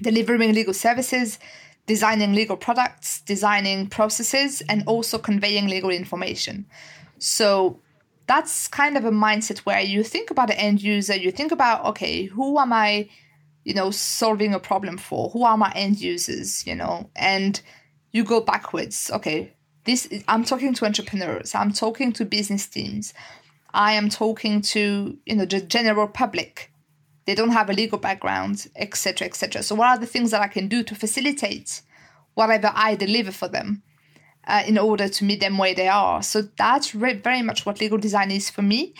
delivering 0.00 0.52
legal 0.52 0.74
services, 0.74 1.38
designing 1.86 2.32
legal 2.32 2.56
products, 2.56 3.20
designing 3.22 3.88
processes, 3.88 4.62
and 4.68 4.84
also 4.86 5.18
conveying 5.18 5.66
legal 5.66 5.90
information. 5.90 6.66
So 7.18 7.80
that's 8.26 8.68
kind 8.68 8.96
of 8.96 9.04
a 9.04 9.10
mindset 9.10 9.60
where 9.60 9.80
you 9.80 10.02
think 10.02 10.30
about 10.30 10.48
the 10.48 10.58
end 10.58 10.82
user. 10.82 11.16
You 11.16 11.30
think 11.30 11.52
about, 11.52 11.84
okay, 11.86 12.24
who 12.24 12.58
am 12.58 12.72
I, 12.72 13.08
you 13.64 13.74
know, 13.74 13.90
solving 13.90 14.54
a 14.54 14.60
problem 14.60 14.96
for? 14.96 15.30
Who 15.30 15.44
are 15.44 15.56
my 15.56 15.72
end 15.74 16.00
users? 16.00 16.66
You 16.66 16.74
know, 16.74 17.10
and 17.16 17.60
you 18.12 18.24
go 18.24 18.40
backwards. 18.40 19.10
Okay, 19.12 19.52
this 19.84 20.08
i'm 20.28 20.44
talking 20.44 20.74
to 20.74 20.84
entrepreneurs 20.84 21.54
i'm 21.54 21.72
talking 21.72 22.12
to 22.12 22.24
business 22.24 22.66
teams 22.66 23.12
i 23.74 23.92
am 23.92 24.08
talking 24.08 24.60
to 24.60 25.16
you 25.26 25.36
know 25.36 25.44
the 25.44 25.60
general 25.60 26.06
public 26.06 26.71
they 27.24 27.34
don't 27.34 27.50
have 27.50 27.70
a 27.70 27.72
legal 27.72 27.98
background 27.98 28.66
etc 28.76 29.26
etc 29.26 29.62
so 29.62 29.74
what 29.74 29.88
are 29.88 29.98
the 29.98 30.06
things 30.06 30.30
that 30.30 30.42
i 30.42 30.48
can 30.48 30.68
do 30.68 30.82
to 30.82 30.94
facilitate 30.94 31.82
whatever 32.34 32.70
i 32.74 32.94
deliver 32.94 33.32
for 33.32 33.48
them 33.48 33.82
uh, 34.46 34.62
in 34.66 34.78
order 34.78 35.08
to 35.08 35.24
meet 35.24 35.40
them 35.40 35.58
where 35.58 35.74
they 35.74 35.88
are? 35.88 36.22
So 36.22 36.42
that's 36.42 36.94
re- 36.94 37.14
very 37.14 37.42
much 37.42 37.64
what 37.64 37.80
legal 37.80 37.98
design 37.98 38.30
is 38.30 38.50
for 38.50 38.62
me. 38.62 38.94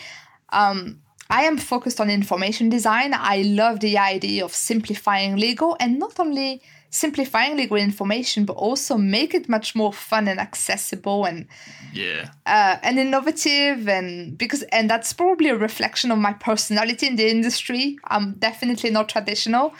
Um, 0.50 1.00
I 1.32 1.44
am 1.44 1.56
focused 1.56 1.98
on 1.98 2.10
information 2.10 2.68
design. 2.68 3.14
I 3.14 3.40
love 3.40 3.80
the 3.80 3.96
idea 3.96 4.44
of 4.44 4.52
simplifying 4.52 5.36
legal 5.36 5.78
and 5.80 5.98
not 5.98 6.20
only 6.20 6.60
simplifying 6.90 7.56
legal 7.56 7.78
information, 7.78 8.44
but 8.44 8.52
also 8.52 8.98
make 8.98 9.32
it 9.32 9.48
much 9.48 9.74
more 9.74 9.94
fun 9.94 10.28
and 10.28 10.38
accessible 10.38 11.24
and 11.24 11.46
yeah 11.94 12.28
uh, 12.44 12.76
and 12.82 12.98
innovative. 12.98 13.88
And 13.88 14.36
because 14.36 14.62
and 14.64 14.90
that's 14.90 15.14
probably 15.14 15.48
a 15.48 15.56
reflection 15.56 16.10
of 16.10 16.18
my 16.18 16.34
personality 16.34 17.06
in 17.06 17.16
the 17.16 17.30
industry. 17.30 17.98
I'm 18.04 18.34
definitely 18.34 18.90
not 18.90 19.08
traditional. 19.08 19.72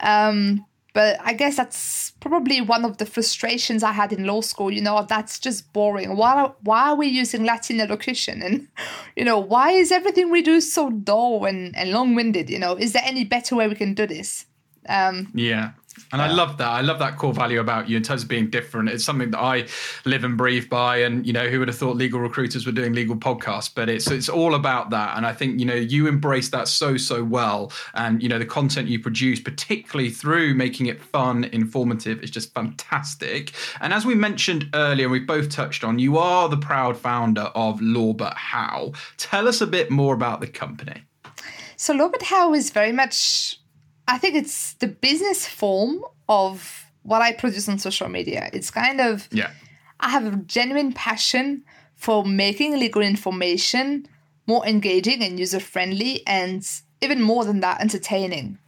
Um, 0.00 0.66
but 0.92 1.18
I 1.22 1.32
guess 1.32 1.56
that's 1.56 2.12
probably 2.20 2.60
one 2.60 2.84
of 2.84 2.98
the 2.98 3.06
frustrations 3.06 3.82
I 3.82 3.92
had 3.92 4.12
in 4.12 4.24
law 4.24 4.40
school. 4.40 4.70
You 4.70 4.80
know, 4.80 5.06
that's 5.08 5.38
just 5.38 5.72
boring. 5.72 6.16
Why 6.16 6.52
why 6.62 6.90
are 6.90 6.96
we 6.96 7.06
using 7.06 7.44
Latin 7.44 7.80
elocution? 7.80 8.42
And 8.42 8.68
you 9.16 9.24
know, 9.24 9.38
why 9.38 9.72
is 9.72 9.92
everything 9.92 10.30
we 10.30 10.42
do 10.42 10.60
so 10.60 10.90
dull 10.90 11.44
and, 11.44 11.76
and 11.76 11.92
long 11.92 12.14
winded? 12.14 12.50
You 12.50 12.58
know, 12.58 12.74
is 12.74 12.92
there 12.92 13.02
any 13.04 13.24
better 13.24 13.56
way 13.56 13.68
we 13.68 13.74
can 13.74 13.94
do 13.94 14.06
this? 14.06 14.46
Um, 14.88 15.30
yeah. 15.34 15.72
And 16.12 16.20
I 16.20 16.30
love 16.30 16.56
that. 16.58 16.68
I 16.68 16.80
love 16.80 16.98
that 17.00 17.18
core 17.18 17.32
value 17.32 17.60
about 17.60 17.88
you 17.88 17.96
in 17.96 18.02
terms 18.02 18.22
of 18.22 18.28
being 18.28 18.50
different. 18.50 18.88
It's 18.88 19.04
something 19.04 19.30
that 19.30 19.40
I 19.40 19.66
live 20.04 20.24
and 20.24 20.36
breathe 20.36 20.68
by. 20.68 20.98
And 20.98 21.26
you 21.26 21.32
know, 21.32 21.48
who 21.48 21.58
would 21.58 21.68
have 21.68 21.76
thought 21.76 21.96
legal 21.96 22.20
recruiters 22.20 22.66
were 22.66 22.72
doing 22.72 22.92
legal 22.92 23.16
podcasts? 23.16 23.70
But 23.72 23.88
it's 23.88 24.10
it's 24.10 24.28
all 24.28 24.54
about 24.54 24.90
that. 24.90 25.16
And 25.16 25.26
I 25.26 25.32
think 25.32 25.60
you 25.60 25.66
know 25.66 25.74
you 25.74 26.06
embrace 26.06 26.48
that 26.50 26.68
so 26.68 26.96
so 26.96 27.22
well. 27.22 27.72
And 27.94 28.22
you 28.22 28.28
know 28.28 28.38
the 28.38 28.46
content 28.46 28.88
you 28.88 28.98
produce, 29.00 29.40
particularly 29.40 30.10
through 30.10 30.54
making 30.54 30.86
it 30.86 31.00
fun, 31.00 31.44
informative, 31.44 32.22
is 32.22 32.30
just 32.30 32.54
fantastic. 32.54 33.52
And 33.80 33.92
as 33.92 34.04
we 34.04 34.14
mentioned 34.14 34.68
earlier, 34.74 35.08
we 35.08 35.20
both 35.20 35.48
touched 35.48 35.84
on, 35.84 35.98
you 35.98 36.18
are 36.18 36.48
the 36.48 36.56
proud 36.56 36.96
founder 36.96 37.50
of 37.54 37.80
Law 37.80 38.12
But 38.12 38.34
How. 38.36 38.92
Tell 39.16 39.48
us 39.48 39.60
a 39.60 39.66
bit 39.66 39.90
more 39.90 40.14
about 40.14 40.40
the 40.40 40.46
company. 40.46 41.02
So 41.76 41.94
Law 41.94 42.08
But 42.08 42.22
How 42.22 42.52
is 42.52 42.70
very 42.70 42.92
much 42.92 43.59
I 44.10 44.18
think 44.18 44.34
it's 44.34 44.74
the 44.74 44.88
business 44.88 45.46
form 45.46 46.04
of 46.28 46.86
what 47.02 47.22
I 47.22 47.32
produce 47.32 47.68
on 47.68 47.78
social 47.78 48.08
media. 48.08 48.50
It's 48.52 48.70
kind 48.70 49.00
of 49.00 49.28
yeah. 49.32 49.50
I 50.00 50.10
have 50.10 50.26
a 50.26 50.36
genuine 50.36 50.92
passion 50.92 51.64
for 51.94 52.24
making 52.24 52.78
legal 52.78 53.02
information 53.02 54.06
more 54.50 54.66
engaging 54.66 55.22
and 55.22 55.38
user 55.38 55.60
friendly, 55.60 56.26
and 56.26 56.68
even 57.00 57.22
more 57.22 57.44
than 57.44 57.60
that, 57.60 57.80
entertaining. 57.80 58.58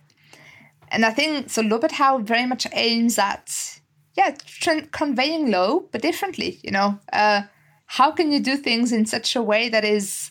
And 0.89 1.05
I 1.05 1.11
think 1.11 1.51
so. 1.51 1.61
Law 1.63 1.79
But 1.79 1.93
How 1.93 2.19
very 2.19 2.47
much 2.47 2.67
aims 2.73 3.19
at 3.19 3.81
yeah 4.17 4.37
tra- 4.47 4.87
conveying 5.01 5.51
law, 5.51 5.81
but 5.91 6.03
differently. 6.03 6.61
You 6.63 6.71
know, 6.71 6.99
uh, 7.13 7.43
how 7.87 8.13
can 8.13 8.31
you 8.31 8.41
do 8.41 8.57
things 8.57 8.93
in 8.93 9.07
such 9.07 9.35
a 9.35 9.43
way 9.43 9.69
that 9.71 9.85
is, 9.85 10.31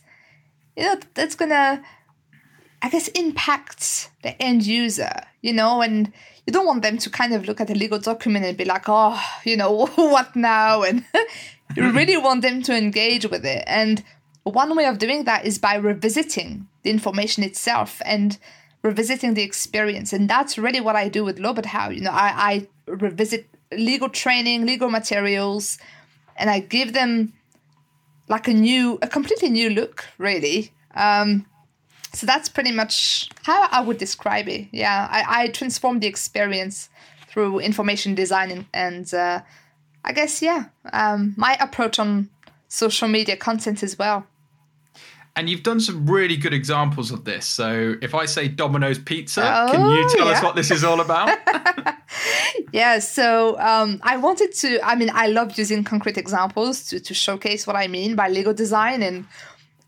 you 0.78 0.84
know, 0.84 0.98
that's 1.16 1.36
gonna 1.36 1.84
I 2.82 2.90
guess, 2.90 3.08
impacts 3.10 4.10
the 4.24 4.42
end 4.42 4.66
user, 4.66 5.12
you 5.42 5.54
know, 5.54 5.82
and 5.82 6.12
you 6.48 6.54
don't 6.54 6.66
want 6.66 6.82
them 6.82 6.98
to 6.98 7.10
kind 7.10 7.34
of 7.34 7.46
look 7.46 7.62
at 7.62 7.70
a 7.70 7.76
legal 7.76 8.00
document 8.00 8.46
and 8.46 8.58
be 8.58 8.66
like, 8.66 8.86
oh, 8.88 9.22
you 9.46 9.56
know, 9.56 9.86
what 9.96 10.36
now? 10.36 10.84
And 10.84 11.06
you 11.76 11.92
really 11.92 12.18
want 12.18 12.42
them 12.42 12.62
to 12.64 12.76
engage 12.76 13.26
with 13.26 13.46
it. 13.46 13.64
And 13.68 14.04
one 14.44 14.76
way 14.76 14.86
of 14.86 14.98
doing 14.98 15.26
that 15.26 15.46
is 15.46 15.60
by 15.60 15.76
revisiting 15.76 16.68
the 16.84 16.90
information 16.90 17.44
itself 17.44 18.02
and 18.06 18.38
revisiting 18.82 19.36
the 19.36 19.44
experience. 19.44 20.14
And 20.14 20.28
that's 20.30 20.58
really 20.58 20.82
what 20.82 20.96
I 20.96 21.10
do 21.10 21.24
with 21.24 21.40
Law 21.40 21.56
How. 21.64 21.90
You 21.90 22.02
know, 22.02 22.12
I, 22.12 22.68
I 22.88 22.92
revisit 22.92 23.48
legal 23.72 24.10
training, 24.10 24.66
legal 24.66 24.90
materials, 24.90 25.78
and 26.36 26.50
I 26.50 26.60
give 26.60 26.94
them 26.94 27.34
like 28.28 28.48
a 28.48 28.54
new, 28.54 28.98
a 29.02 29.08
completely 29.08 29.50
new 29.50 29.70
look, 29.70 30.06
really. 30.18 30.72
Um, 30.96 31.46
so 32.14 32.26
that's 32.26 32.50
pretty 32.50 32.72
much 32.72 33.30
how 33.44 33.68
I 33.72 33.82
would 33.82 33.98
describe 33.98 34.50
it. 34.50 34.68
Yeah, 34.72 35.08
I, 35.10 35.44
I 35.44 35.48
transform 35.50 36.00
the 36.00 36.08
experience 36.08 36.90
through 37.28 37.60
information 37.60 38.16
design 38.16 38.52
and, 38.52 38.66
and 38.74 39.14
uh, 39.14 39.42
I 40.04 40.14
guess 40.14 40.42
yeah, 40.42 40.66
um, 40.92 41.34
my 41.38 41.56
approach 41.60 42.00
on 42.00 42.30
social 42.68 43.08
media 43.08 43.38
content 43.38 43.84
as 43.84 43.98
well. 43.98 44.26
And 45.38 45.50
you've 45.50 45.64
done 45.64 45.80
some 45.80 46.10
really 46.10 46.36
good 46.36 46.54
examples 46.54 47.10
of 47.10 47.24
this. 47.24 47.46
So 47.46 47.96
if 48.02 48.14
I 48.14 48.26
say 48.26 48.50
Domino's 48.50 49.00
Pizza, 49.00 49.42
oh, 49.42 49.72
can 49.72 49.90
you 49.90 50.10
tell 50.10 50.28
yeah. 50.28 50.34
us 50.34 50.44
what 50.44 50.58
this 50.58 50.72
is 50.72 50.84
all 50.84 51.00
about? 51.00 51.40
yeah, 52.74 53.00
so 53.00 53.58
um, 53.58 54.02
I 54.04 54.18
wanted 54.18 54.54
to, 54.56 54.86
I 54.86 54.96
mean, 54.96 55.10
I 55.14 55.28
love 55.28 55.58
using 55.58 55.86
concrete 55.86 56.18
examples 56.18 56.86
to, 56.90 57.00
to 57.00 57.14
showcase 57.14 57.66
what 57.66 57.78
I 57.78 57.88
mean 57.88 58.16
by 58.16 58.28
legal 58.28 58.54
design 58.54 59.02
and 59.02 59.26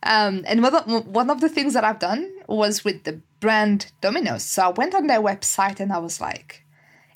um, 0.04 0.44
and 0.46 0.62
one 0.62 0.76
of, 0.76 1.08
one 1.08 1.30
of 1.30 1.42
the 1.42 1.50
things 1.50 1.74
that 1.74 1.84
I've 1.84 2.00
done 2.00 2.32
was 2.48 2.84
with 2.84 3.04
the 3.04 3.22
brand 3.40 3.92
Domino's. 4.02 4.44
So 4.44 4.64
I 4.64 4.70
went 4.70 4.94
on 4.96 5.08
their 5.08 5.22
website 5.22 5.80
and 5.80 5.92
I 5.92 5.98
was 5.98 6.22
like, 6.22 6.64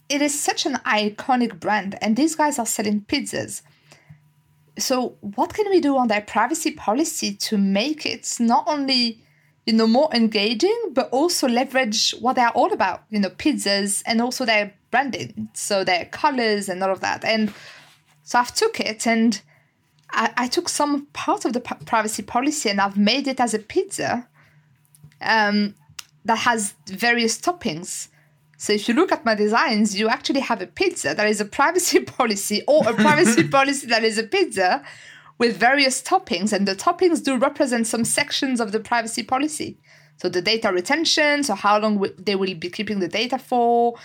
it 0.10 0.22
is 0.22 0.39
such 0.39 0.65
an 0.65 0.75
iconic 0.86 1.60
brand, 1.60 1.98
and 2.01 2.15
these 2.15 2.36
guys 2.36 2.58
are 2.60 2.65
selling 2.65 3.01
pizzas. 3.01 3.62
So 4.79 5.17
what 5.22 5.53
can 5.53 5.70
we 5.70 5.82
do 5.82 5.98
on 5.98 6.08
their 6.08 6.22
privacy 6.22 6.72
policy 6.72 7.34
to 7.36 7.58
make 7.58 8.06
it 8.06 8.36
not 8.39 8.63
only 8.67 9.22
you 9.65 9.74
know 9.74 9.88
more 9.88 10.10
engaging, 10.13 10.79
but 10.94 11.10
also 11.10 11.48
leverage 11.48 12.12
what 12.22 12.38
they're 12.38 12.50
all 12.51 12.72
about, 12.72 13.03
you 13.10 13.20
know, 13.20 13.29
pizzas 13.29 14.01
and 14.06 14.22
also 14.22 14.46
their 14.46 14.74
branding, 14.91 15.50
so 15.53 15.84
their 15.84 16.06
colors 16.06 16.70
and 16.70 16.82
all 16.82 16.91
of 16.91 17.01
that. 17.01 17.25
And 17.25 17.53
so 18.24 18.39
I've 18.39 18.56
took 18.56 18.79
it 18.79 19.06
and 19.06 19.41
I, 20.12 20.34
I 20.38 20.48
took 20.48 20.70
some 20.70 21.08
part 21.08 21.46
of 21.46 21.54
the 21.54 21.60
p- 21.60 21.76
privacy 21.86 22.24
policy 22.24 22.70
and 22.70 22.80
I've 22.80 22.98
made 22.98 23.28
it 23.28 23.40
as 23.40 23.54
a 23.54 23.60
pizza 23.60 24.28
um, 25.22 25.76
that 26.26 26.40
has 26.40 26.74
various 26.88 27.40
toppings. 27.40 28.08
So 28.58 28.74
if 28.74 28.88
you 28.88 28.96
look 28.96 29.12
at 29.12 29.26
my 29.26 29.36
designs, 29.36 30.00
you 30.00 30.10
actually 30.10 30.40
have 30.40 30.62
a 30.62 30.68
pizza 30.68 31.14
that 31.14 31.28
is 31.28 31.40
a 31.40 31.46
privacy 31.46 32.00
policy 32.18 32.64
or 32.68 32.88
a 32.90 32.94
privacy 32.94 33.48
policy 33.58 33.88
that 33.88 34.04
is 34.04 34.18
a 34.18 34.24
pizza 34.24 34.84
with 35.38 35.58
various 35.58 36.02
toppings. 36.02 36.52
And 36.52 36.68
the 36.68 36.76
toppings 36.76 37.24
do 37.24 37.38
represent 37.38 37.86
some 37.86 38.04
sections 38.04 38.60
of 38.60 38.72
the 38.72 38.80
privacy 38.80 39.24
policy. 39.24 39.78
So 40.18 40.30
the 40.30 40.42
data 40.42 40.72
retention, 40.72 41.44
so 41.44 41.54
how 41.54 41.80
long 41.80 41.96
w- 41.96 42.16
they 42.18 42.36
will 42.36 42.56
be 42.56 42.70
keeping 42.70 43.00
the 43.00 43.08
data 43.08 43.38
for, 43.38 43.96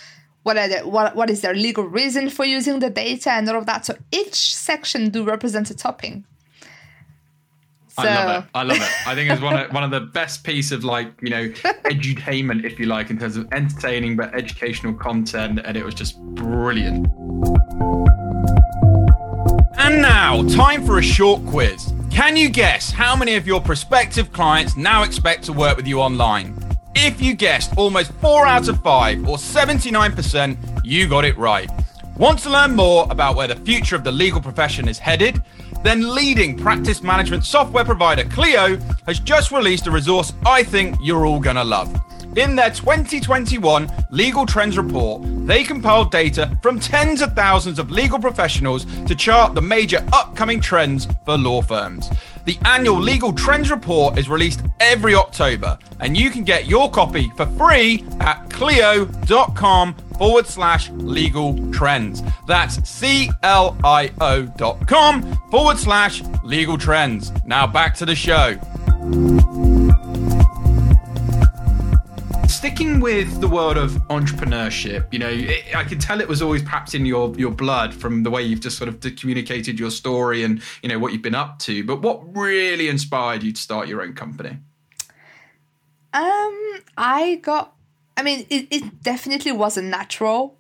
what 0.43 0.57
are 0.57 0.69
the, 0.69 0.79
what, 0.81 1.15
what 1.15 1.31
is 1.31 1.41
their 1.41 1.55
legal 1.55 1.85
reason 1.85 2.29
for 2.31 2.45
using 2.45 2.81
the 2.81 2.91
data 2.91 3.31
and 3.31 3.49
all 3.49 3.59
of 3.59 3.67
that. 3.67 3.87
So 3.87 3.95
each 4.11 4.55
section 4.55 5.11
do 5.11 5.25
represent 5.25 5.71
a 5.71 5.77
topping. 5.77 6.25
So. 7.89 8.03
I 8.05 8.25
love 8.25 8.45
it. 8.45 8.51
I 8.55 8.63
love 8.63 8.77
it. 8.79 9.07
I 9.07 9.15
think 9.15 9.31
it's 9.31 9.43
one 9.43 9.59
of 9.59 9.71
one 9.71 9.85
of 9.85 9.91
the 9.91 10.01
best 10.01 10.45
piece 10.45 10.73
of 10.73 10.83
like 10.83 11.13
you 11.21 11.29
know 11.29 11.49
edutainment, 11.85 12.65
if 12.65 12.81
you 12.81 12.87
like, 12.87 13.11
in 13.11 13.19
terms 13.19 13.37
of 13.37 13.47
entertaining 13.53 14.17
but 14.17 14.35
educational 14.35 14.95
content, 14.95 15.61
and 15.63 15.77
it 15.77 15.85
was 15.85 15.95
just 15.95 16.19
brilliant. 16.35 17.07
And 19.77 20.01
now, 20.01 20.43
time 20.49 20.87
for 20.87 20.99
a 20.99 21.03
short 21.03 21.45
quiz. 21.45 21.93
Can 22.11 22.35
you 22.35 22.49
guess 22.49 22.91
how 22.91 23.15
many 23.15 23.35
of 23.35 23.47
your 23.47 23.61
prospective 23.61 24.33
clients 24.33 24.75
now 24.75 25.03
expect 25.03 25.45
to 25.45 25.53
work 25.53 25.77
with 25.77 25.87
you 25.87 26.01
online? 26.01 26.55
If 26.95 27.23
you 27.23 27.35
guessed 27.35 27.73
almost 27.77 28.13
4 28.15 28.47
out 28.47 28.69
of 28.69 28.83
5, 28.83 29.29
or 29.29 29.37
79%, 29.37 30.81
you 30.85 31.09
got 31.09 31.25
it 31.25 31.37
right. 31.39 31.71
Want 32.17 32.39
to 32.41 32.51
learn 32.51 32.77
more 32.77 33.07
about 33.11 33.35
where 33.35 33.49
the 33.49 33.57
future 33.57 33.97
of 33.97 34.05
the 34.05 34.13
legal 34.13 34.41
profession 34.41 34.87
is 34.89 34.99
headed? 34.99 35.43
Then 35.83 36.15
leading 36.15 36.57
practice 36.57 37.03
management 37.03 37.45
software 37.45 37.85
provider 37.85 38.25
Clio 38.25 38.77
has 39.07 39.19
just 39.19 39.51
released 39.51 39.87
a 39.87 39.91
resource 39.91 40.33
I 40.45 40.63
think 40.63 40.97
you're 41.03 41.27
all 41.27 41.41
going 41.41 41.57
to 41.57 41.65
love. 41.65 41.93
In 42.37 42.57
their 42.57 42.71
2021 42.71 43.91
Legal 44.11 44.47
Trends 44.47 44.79
Report, 44.79 45.23
they 45.47 45.63
compiled 45.63 46.11
data 46.11 46.57
from 46.63 46.81
tens 46.81 47.21
of 47.21 47.35
thousands 47.35 47.79
of 47.79 47.91
legal 47.91 48.19
professionals 48.19 48.87
to 49.05 49.15
chart 49.15 49.55
the 49.55 49.61
major 49.61 50.03
upcoming 50.15 50.59
trends 50.59 51.07
for 51.27 51.37
law 51.37 51.61
firms. 51.61 52.09
The 52.47 52.59
annual 52.65 52.99
Legal 52.99 53.35
Trends 53.35 53.71
Report 53.71 54.19
is 54.19 54.31
released 54.31 54.63
every 54.81 55.15
October, 55.15 55.79
and 56.01 56.17
you 56.17 56.31
can 56.31 56.43
get 56.43 56.67
your 56.67 56.91
copy 56.91 57.31
for 57.37 57.45
free 57.47 58.03
at 58.21 58.49
clio.com 58.49 59.95
forward 60.17 60.47
slash 60.47 60.89
legal 60.91 61.71
trends. 61.71 62.23
That's 62.49 62.89
C 62.89 63.31
L 63.43 63.77
I 63.85 64.11
O 64.23 64.45
dot 64.45 64.87
com 64.89 65.37
forward 65.51 65.79
slash 65.79 66.23
legal 66.43 66.79
trends. 66.79 67.31
Now 67.45 67.67
back 67.67 67.95
to 67.97 68.07
the 68.07 68.17
show. 68.17 68.59
With 73.01 73.41
the 73.41 73.49
world 73.49 73.77
of 73.77 73.93
entrepreneurship, 74.09 75.13
you 75.13 75.19
know, 75.19 75.29
it, 75.29 75.75
I 75.75 75.85
could 75.85 76.01
tell 76.01 76.21
it 76.21 76.29
was 76.29 76.43
always 76.43 76.63
perhaps 76.63 76.95
in 76.95 77.07
your 77.07 77.35
your 77.37 77.51
blood 77.51 77.95
from 77.95 78.23
the 78.23 78.31
way 78.31 78.43
you've 78.43 78.61
just 78.61 78.79
sort 78.79 78.89
of 78.89 79.01
communicated 79.17 79.79
your 79.79 79.91
story 79.91 80.43
and 80.45 80.63
you 80.83 80.89
know 80.89 80.99
what 80.99 81.13
you've 81.13 81.23
been 81.23 81.35
up 81.35 81.59
to. 81.61 81.85
But 81.85 82.03
what 82.03 82.21
really 82.37 82.89
inspired 82.89 83.43
you 83.43 83.53
to 83.53 83.61
start 83.61 83.89
your 83.89 84.03
own 84.03 84.15
company? 84.15 84.59
Um, 86.13 86.81
I 86.97 87.41
got. 87.43 87.75
I 88.17 88.23
mean, 88.23 88.47
it, 88.51 88.69
it 88.71 89.03
definitely 89.03 89.53
wasn't 89.53 89.89
natural 89.89 90.57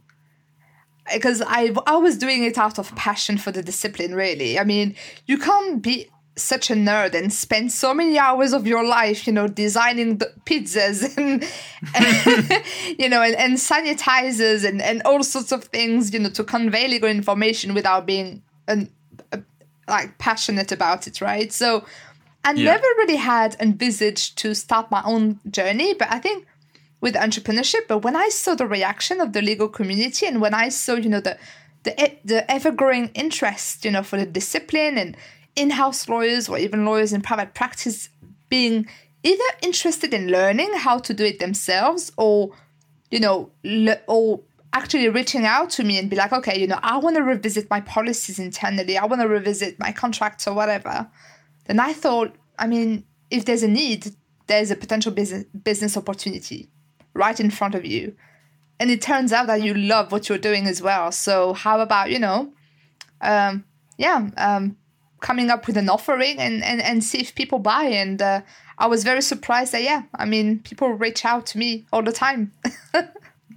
because 1.12 1.42
I 1.46 1.74
I 1.86 1.96
was 1.96 2.16
doing 2.16 2.44
it 2.44 2.58
out 2.58 2.78
of 2.78 2.94
passion 2.96 3.38
for 3.38 3.52
the 3.52 3.62
discipline. 3.62 4.14
Really, 4.14 4.58
I 4.58 4.64
mean, 4.64 4.94
you 5.26 5.38
can't 5.38 5.82
be 5.82 6.08
such 6.34 6.70
a 6.70 6.74
nerd 6.74 7.14
and 7.14 7.32
spend 7.32 7.70
so 7.70 7.92
many 7.92 8.18
hours 8.18 8.52
of 8.52 8.66
your 8.66 8.84
life, 8.84 9.26
you 9.26 9.32
know, 9.32 9.46
designing 9.46 10.16
the 10.18 10.32
pizzas 10.46 11.16
and, 11.18 11.44
and 11.94 12.64
you 12.98 13.08
know, 13.08 13.20
and, 13.22 13.36
and 13.36 13.54
sanitizers 13.54 14.66
and, 14.66 14.80
and 14.80 15.02
all 15.04 15.22
sorts 15.22 15.52
of 15.52 15.64
things, 15.64 16.12
you 16.12 16.18
know, 16.18 16.30
to 16.30 16.42
convey 16.42 16.88
legal 16.88 17.08
information 17.08 17.74
without 17.74 18.06
being 18.06 18.42
an, 18.66 18.90
like 19.88 20.16
passionate 20.18 20.72
about 20.72 21.06
it, 21.06 21.20
right? 21.20 21.52
So 21.52 21.84
I 22.44 22.52
yeah. 22.52 22.64
never 22.64 22.86
really 22.98 23.16
had 23.16 23.56
envisaged 23.60 24.38
to 24.38 24.54
start 24.54 24.90
my 24.90 25.02
own 25.04 25.38
journey, 25.50 25.94
but 25.94 26.10
I 26.10 26.18
think 26.18 26.46
with 27.00 27.14
entrepreneurship, 27.14 27.88
but 27.88 27.98
when 27.98 28.16
I 28.16 28.28
saw 28.28 28.54
the 28.54 28.66
reaction 28.66 29.20
of 29.20 29.32
the 29.32 29.42
legal 29.42 29.68
community 29.68 30.26
and 30.26 30.40
when 30.40 30.54
I 30.54 30.70
saw, 30.70 30.94
you 30.94 31.10
know, 31.10 31.20
the 31.20 31.36
the 31.82 32.16
the 32.24 32.50
ever 32.50 32.70
growing 32.70 33.08
interest, 33.08 33.84
you 33.84 33.90
know, 33.90 34.02
for 34.02 34.16
the 34.16 34.26
discipline 34.26 34.96
and 34.96 35.16
in-house 35.56 36.08
lawyers 36.08 36.48
or 36.48 36.58
even 36.58 36.84
lawyers 36.84 37.12
in 37.12 37.20
private 37.20 37.54
practice 37.54 38.08
being 38.48 38.86
either 39.22 39.44
interested 39.62 40.12
in 40.12 40.28
learning 40.28 40.72
how 40.74 40.98
to 40.98 41.14
do 41.14 41.24
it 41.24 41.38
themselves 41.38 42.12
or 42.16 42.50
you 43.10 43.20
know 43.20 43.50
le- 43.62 44.00
or 44.06 44.40
actually 44.72 45.08
reaching 45.08 45.44
out 45.44 45.68
to 45.68 45.84
me 45.84 45.98
and 45.98 46.08
be 46.08 46.16
like 46.16 46.32
okay 46.32 46.58
you 46.58 46.66
know 46.66 46.78
i 46.82 46.96
want 46.96 47.16
to 47.16 47.22
revisit 47.22 47.68
my 47.70 47.80
policies 47.80 48.38
internally. 48.38 48.96
I 48.96 49.04
want 49.04 49.20
to 49.20 49.28
revisit 49.28 49.78
my 49.78 49.92
contracts 49.92 50.48
or 50.48 50.54
whatever. 50.54 51.08
Then 51.66 51.78
i 51.80 51.92
thought 51.92 52.34
i 52.58 52.66
mean 52.66 53.04
if 53.30 53.44
there's 53.44 53.62
a 53.62 53.68
need 53.68 54.14
there's 54.46 54.70
a 54.70 54.76
potential 54.76 55.12
business 55.12 55.44
business 55.64 55.96
opportunity 55.96 56.68
right 57.14 57.38
in 57.38 57.50
front 57.50 57.74
of 57.74 57.84
you. 57.84 58.14
And 58.80 58.90
it 58.90 59.00
turns 59.00 59.32
out 59.32 59.46
that 59.46 59.62
you 59.62 59.74
love 59.74 60.10
what 60.10 60.28
you're 60.28 60.38
doing 60.38 60.66
as 60.66 60.82
well. 60.82 61.12
So 61.12 61.52
how 61.52 61.80
about 61.80 62.10
you 62.10 62.18
know 62.18 62.52
um, 63.20 63.64
yeah 63.96 64.30
um, 64.36 64.76
coming 65.22 65.48
up 65.48 65.66
with 65.66 65.78
an 65.78 65.88
offering 65.88 66.38
and, 66.38 66.62
and, 66.62 66.82
and 66.82 67.02
see 67.02 67.18
if 67.20 67.34
people 67.34 67.58
buy. 67.58 67.84
And 67.84 68.20
uh, 68.20 68.42
I 68.76 68.86
was 68.86 69.04
very 69.04 69.22
surprised 69.22 69.72
that, 69.72 69.82
yeah, 69.82 70.02
I 70.16 70.26
mean, 70.26 70.58
people 70.58 70.90
reach 70.90 71.24
out 71.24 71.46
to 71.46 71.58
me 71.58 71.86
all 71.92 72.02
the 72.02 72.12
time. 72.12 72.52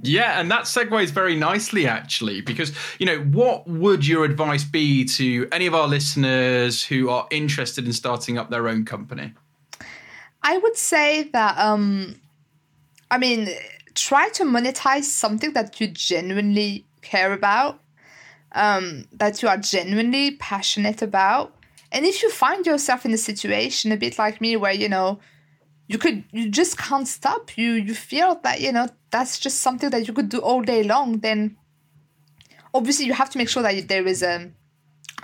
Yeah, 0.02 0.40
and 0.40 0.52
that 0.52 0.64
segues 0.64 1.10
very 1.10 1.36
nicely, 1.36 1.88
actually, 1.88 2.42
because, 2.42 2.74
you 3.00 3.06
know, 3.06 3.20
what 3.22 3.68
would 3.68 4.06
your 4.06 4.24
advice 4.24 4.64
be 4.64 5.04
to 5.06 5.48
any 5.52 5.66
of 5.66 5.74
our 5.74 5.88
listeners 5.88 6.84
who 6.84 7.10
are 7.10 7.28
interested 7.32 7.86
in 7.86 7.94
starting 7.94 8.38
up 8.38 8.50
their 8.52 8.68
own 8.68 8.86
company? 8.86 9.34
I 10.44 10.58
would 10.58 10.76
say 10.76 11.24
that, 11.34 11.58
um, 11.58 12.22
I 13.10 13.18
mean, 13.18 13.50
try 13.96 14.30
to 14.30 14.44
monetize 14.44 15.06
something 15.06 15.54
that 15.54 15.82
you 15.82 15.88
genuinely 15.88 16.86
care 17.02 17.34
about, 17.34 17.80
um, 18.56 19.06
that 19.12 19.42
you 19.42 19.50
are 19.50 19.58
genuinely 19.58 20.32
passionate 20.38 21.02
about. 21.02 21.54
And 21.92 22.06
if 22.06 22.24
you 22.24 22.32
find 22.32 22.66
yourself 22.66 23.06
in 23.06 23.14
a 23.14 23.18
situation 23.18 23.92
a 23.92 23.98
bit 23.98 24.18
like 24.18 24.42
me 24.42 24.58
where, 24.58 24.74
you 24.74 24.90
know, 24.90 25.20
you 25.88 26.00
could 26.00 26.24
you 26.32 26.50
just 26.50 26.78
can't 26.80 27.08
stop, 27.08 27.58
you 27.58 27.74
you 27.74 27.94
feel 27.94 28.40
that, 28.44 28.60
you 28.60 28.72
know, 28.72 28.88
that's 29.12 29.40
just 29.40 29.60
something 29.60 29.92
that 29.92 30.08
you 30.08 30.14
could 30.14 30.30
do 30.30 30.40
all 30.40 30.62
day 30.64 30.84
long, 30.84 31.20
then 31.20 31.58
obviously 32.74 33.06
you 33.06 33.14
have 33.14 33.30
to 33.30 33.38
make 33.38 33.50
sure 33.50 33.62
that 33.62 33.88
there 33.88 34.08
is 34.08 34.24
a, 34.24 34.52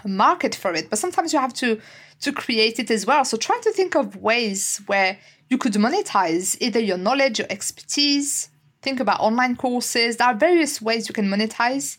a 0.04 0.08
market 0.08 0.54
for 0.54 0.74
it. 0.74 0.90
But 0.90 1.00
sometimes 1.00 1.34
you 1.34 1.40
have 1.40 1.54
to 1.56 1.82
to 2.22 2.32
create 2.32 2.78
it 2.78 2.92
as 2.92 3.06
well. 3.08 3.26
So 3.26 3.38
try 3.38 3.60
to 3.64 3.72
think 3.72 3.96
of 3.96 4.18
ways 4.18 4.82
where 4.86 5.18
you 5.50 5.58
could 5.58 5.74
monetize 5.74 6.56
either 6.62 6.80
your 6.80 6.98
knowledge, 6.98 7.40
your 7.40 7.48
expertise. 7.50 8.50
Think 8.84 9.00
about 9.00 9.20
online 9.20 9.56
courses. 9.56 10.18
There 10.18 10.28
are 10.28 10.36
various 10.36 10.82
ways 10.82 11.08
you 11.10 11.14
can 11.14 11.28
monetize 11.28 11.98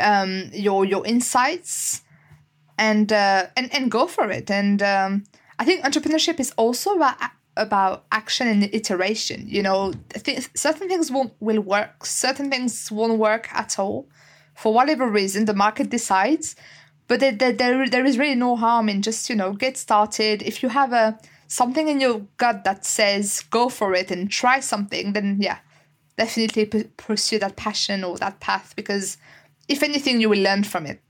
um, 0.00 0.50
your 0.52 0.84
your 0.84 1.06
insights 1.06 2.02
and 2.78 3.12
uh, 3.12 3.46
and 3.56 3.72
and 3.74 3.90
go 3.90 4.06
for 4.06 4.30
it. 4.30 4.50
And 4.50 4.82
um, 4.82 5.24
I 5.58 5.64
think 5.64 5.84
entrepreneurship 5.84 6.40
is 6.40 6.52
also 6.56 6.94
about 6.94 7.16
about 7.56 8.04
action 8.10 8.48
and 8.48 8.62
iteration. 8.72 9.46
You 9.46 9.62
know, 9.62 9.92
th- 10.08 10.48
certain 10.54 10.88
things 10.88 11.10
won't 11.10 11.32
will 11.40 11.60
work, 11.60 12.06
certain 12.06 12.50
things 12.50 12.90
won't 12.90 13.18
work 13.18 13.52
at 13.52 13.78
all, 13.78 14.08
for 14.54 14.72
whatever 14.72 15.08
reason. 15.08 15.44
The 15.44 15.54
market 15.54 15.90
decides, 15.90 16.56
but 17.06 17.20
there, 17.20 17.32
there, 17.32 17.88
there, 17.88 18.04
is 18.04 18.18
really 18.18 18.34
no 18.34 18.56
harm 18.56 18.88
in 18.88 19.02
just 19.02 19.28
you 19.28 19.36
know 19.36 19.52
get 19.52 19.76
started. 19.76 20.42
If 20.42 20.62
you 20.62 20.70
have 20.70 20.92
a 20.92 21.18
something 21.46 21.88
in 21.88 22.00
your 22.00 22.20
gut 22.38 22.64
that 22.64 22.84
says 22.84 23.44
go 23.50 23.68
for 23.68 23.94
it 23.94 24.10
and 24.10 24.30
try 24.30 24.60
something, 24.60 25.12
then 25.12 25.36
yeah, 25.40 25.58
definitely 26.16 26.66
p- 26.66 26.84
pursue 26.96 27.38
that 27.40 27.56
passion 27.56 28.04
or 28.04 28.16
that 28.18 28.40
path 28.40 28.72
because 28.76 29.18
if 29.70 29.82
anything, 29.82 30.20
you 30.20 30.28
will 30.28 30.42
learn 30.42 30.64
from 30.64 30.86
it. 30.86 31.00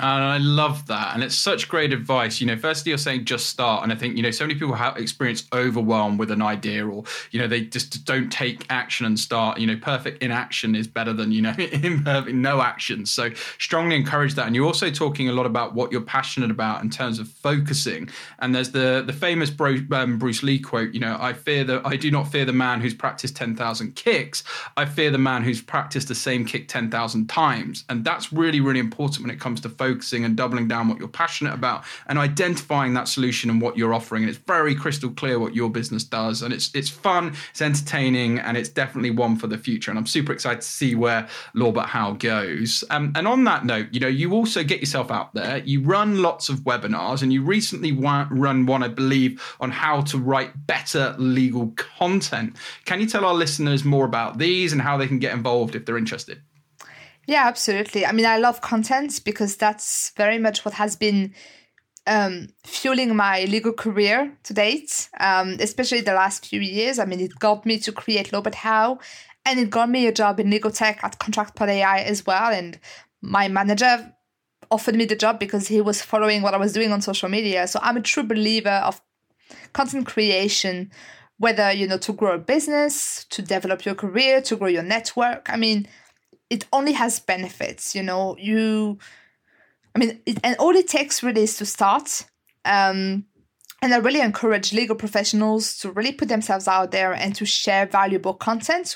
And 0.00 0.24
I 0.24 0.38
love 0.38 0.86
that. 0.88 1.14
And 1.14 1.22
it's 1.22 1.36
such 1.36 1.68
great 1.68 1.92
advice. 1.92 2.40
You 2.40 2.48
know, 2.48 2.56
firstly, 2.56 2.90
you're 2.90 2.98
saying 2.98 3.26
just 3.26 3.46
start. 3.46 3.84
And 3.84 3.92
I 3.92 3.96
think, 3.96 4.16
you 4.16 4.22
know, 4.22 4.32
so 4.32 4.44
many 4.44 4.58
people 4.58 4.74
have 4.74 4.96
experience 4.96 5.46
overwhelm 5.52 6.18
with 6.18 6.32
an 6.32 6.42
idea 6.42 6.84
or, 6.86 7.04
you 7.30 7.38
know, 7.38 7.46
they 7.46 7.62
just 7.62 8.04
don't 8.04 8.30
take 8.30 8.66
action 8.70 9.06
and 9.06 9.18
start. 9.18 9.58
You 9.60 9.68
know, 9.68 9.76
perfect 9.76 10.20
inaction 10.22 10.74
is 10.74 10.88
better 10.88 11.12
than, 11.12 11.30
you 11.30 11.42
know, 11.42 11.54
imperfect 11.58 12.34
no 12.34 12.60
action. 12.60 13.06
So 13.06 13.30
strongly 13.58 13.94
encourage 13.94 14.34
that. 14.34 14.46
And 14.46 14.56
you're 14.56 14.66
also 14.66 14.90
talking 14.90 15.28
a 15.28 15.32
lot 15.32 15.46
about 15.46 15.74
what 15.74 15.92
you're 15.92 16.00
passionate 16.00 16.50
about 16.50 16.82
in 16.82 16.90
terms 16.90 17.20
of 17.20 17.28
focusing. 17.28 18.08
And 18.40 18.54
there's 18.54 18.72
the 18.72 19.04
the 19.06 19.12
famous 19.12 19.50
Bro, 19.50 19.78
um, 19.92 20.18
Bruce 20.18 20.42
Lee 20.42 20.58
quote, 20.58 20.92
you 20.92 21.00
know, 21.00 21.16
I 21.20 21.32
fear 21.32 21.62
that 21.64 21.86
I 21.86 21.96
do 21.96 22.10
not 22.10 22.28
fear 22.28 22.44
the 22.44 22.52
man 22.52 22.80
who's 22.80 22.94
practiced 22.94 23.36
10,000 23.36 23.94
kicks. 23.94 24.42
I 24.76 24.86
fear 24.86 25.10
the 25.12 25.18
man 25.18 25.44
who's 25.44 25.62
practiced 25.62 26.08
the 26.08 26.14
same 26.16 26.44
kick 26.44 26.66
10,000 26.66 27.28
times. 27.28 27.84
And 27.88 28.04
that's 28.04 28.32
really, 28.32 28.60
really 28.60 28.80
important 28.80 29.24
when 29.24 29.34
it 29.34 29.40
comes 29.40 29.60
to 29.60 29.68
focusing 29.84 30.24
and 30.24 30.34
doubling 30.34 30.66
down 30.66 30.88
what 30.88 30.98
you're 30.98 31.08
passionate 31.08 31.52
about 31.52 31.84
and 32.06 32.18
identifying 32.18 32.94
that 32.94 33.06
solution 33.06 33.50
and 33.50 33.60
what 33.60 33.76
you're 33.76 33.92
offering. 33.92 34.22
And 34.22 34.30
it's 34.30 34.38
very 34.38 34.74
crystal 34.74 35.10
clear 35.10 35.38
what 35.38 35.54
your 35.54 35.68
business 35.68 36.04
does. 36.04 36.40
And 36.40 36.54
it's 36.54 36.74
it's 36.74 36.88
fun, 36.88 37.34
it's 37.50 37.60
entertaining, 37.60 38.38
and 38.38 38.56
it's 38.56 38.70
definitely 38.70 39.10
one 39.10 39.36
for 39.36 39.46
the 39.46 39.58
future. 39.58 39.90
And 39.90 39.98
I'm 39.98 40.06
super 40.06 40.32
excited 40.32 40.62
to 40.62 40.66
see 40.66 40.94
where 40.94 41.28
Law 41.52 41.70
But 41.70 41.86
How 41.86 42.12
goes. 42.12 42.82
Um, 42.88 43.12
and 43.14 43.28
on 43.28 43.44
that 43.44 43.66
note, 43.66 43.88
you 43.92 44.00
know, 44.00 44.08
you 44.08 44.32
also 44.32 44.64
get 44.64 44.80
yourself 44.80 45.10
out 45.10 45.34
there. 45.34 45.58
You 45.58 45.82
run 45.82 46.22
lots 46.22 46.48
of 46.48 46.60
webinars, 46.60 47.22
and 47.22 47.30
you 47.30 47.42
recently 47.42 47.92
run 47.92 48.64
one, 48.64 48.82
I 48.82 48.88
believe, 48.88 49.56
on 49.60 49.70
how 49.70 50.00
to 50.02 50.16
write 50.18 50.66
better 50.66 51.14
legal 51.18 51.74
content. 51.76 52.56
Can 52.86 53.00
you 53.00 53.06
tell 53.06 53.24
our 53.26 53.34
listeners 53.34 53.84
more 53.84 54.06
about 54.06 54.38
these 54.38 54.72
and 54.72 54.80
how 54.80 54.96
they 54.96 55.06
can 55.06 55.18
get 55.18 55.34
involved 55.34 55.74
if 55.74 55.84
they're 55.84 55.98
interested? 55.98 56.40
Yeah, 57.26 57.46
absolutely. 57.46 58.04
I 58.04 58.12
mean, 58.12 58.26
I 58.26 58.38
love 58.38 58.60
content 58.60 59.20
because 59.24 59.56
that's 59.56 60.12
very 60.16 60.38
much 60.38 60.64
what 60.64 60.74
has 60.74 60.96
been 60.96 61.34
um, 62.06 62.48
fueling 62.64 63.16
my 63.16 63.44
legal 63.44 63.72
career 63.72 64.36
to 64.44 64.52
date, 64.54 65.08
um, 65.20 65.56
especially 65.60 66.02
the 66.02 66.12
last 66.12 66.46
few 66.46 66.60
years. 66.60 66.98
I 66.98 67.06
mean, 67.06 67.20
it 67.20 67.38
got 67.38 67.64
me 67.64 67.78
to 67.78 67.92
create 67.92 68.32
Law 68.32 68.42
But 68.42 68.56
How, 68.56 68.98
and 69.46 69.58
it 69.58 69.70
got 69.70 69.88
me 69.88 70.06
a 70.06 70.12
job 70.12 70.38
in 70.40 70.50
legal 70.50 70.70
tech 70.70 71.02
at 71.02 71.18
ContractPod 71.18 71.68
AI 71.68 72.00
as 72.00 72.26
well. 72.26 72.52
And 72.52 72.78
my 73.22 73.48
manager 73.48 74.12
offered 74.70 74.94
me 74.94 75.04
the 75.06 75.16
job 75.16 75.38
because 75.38 75.68
he 75.68 75.80
was 75.80 76.02
following 76.02 76.42
what 76.42 76.54
I 76.54 76.58
was 76.58 76.72
doing 76.72 76.92
on 76.92 77.00
social 77.00 77.28
media. 77.28 77.66
So 77.66 77.78
I'm 77.82 77.96
a 77.96 78.02
true 78.02 78.22
believer 78.22 78.82
of 78.84 79.00
content 79.72 80.06
creation, 80.06 80.90
whether, 81.38 81.72
you 81.72 81.86
know, 81.86 81.98
to 81.98 82.12
grow 82.12 82.34
a 82.34 82.38
business, 82.38 83.24
to 83.30 83.42
develop 83.42 83.84
your 83.84 83.94
career, 83.94 84.40
to 84.42 84.56
grow 84.56 84.68
your 84.68 84.82
network. 84.82 85.48
I 85.50 85.56
mean, 85.56 85.86
it 86.50 86.66
only 86.72 86.92
has 86.92 87.20
benefits 87.20 87.94
you 87.94 88.02
know? 88.02 88.36
You 88.38 88.98
i 89.94 89.98
mean 89.98 90.20
it, 90.26 90.38
and 90.42 90.56
all 90.58 90.74
it 90.74 90.88
takes 90.88 91.22
really 91.22 91.42
is 91.42 91.56
to 91.56 91.66
start 91.66 92.26
um, 92.64 93.24
and 93.82 93.94
i 93.94 93.96
really 93.98 94.20
encourage 94.20 94.72
legal 94.72 94.96
professionals 94.96 95.76
to 95.78 95.90
really 95.90 96.12
put 96.12 96.28
themselves 96.28 96.68
out 96.68 96.90
there 96.90 97.12
and 97.12 97.34
to 97.34 97.44
share 97.44 97.86
valuable 97.86 98.34
content 98.34 98.94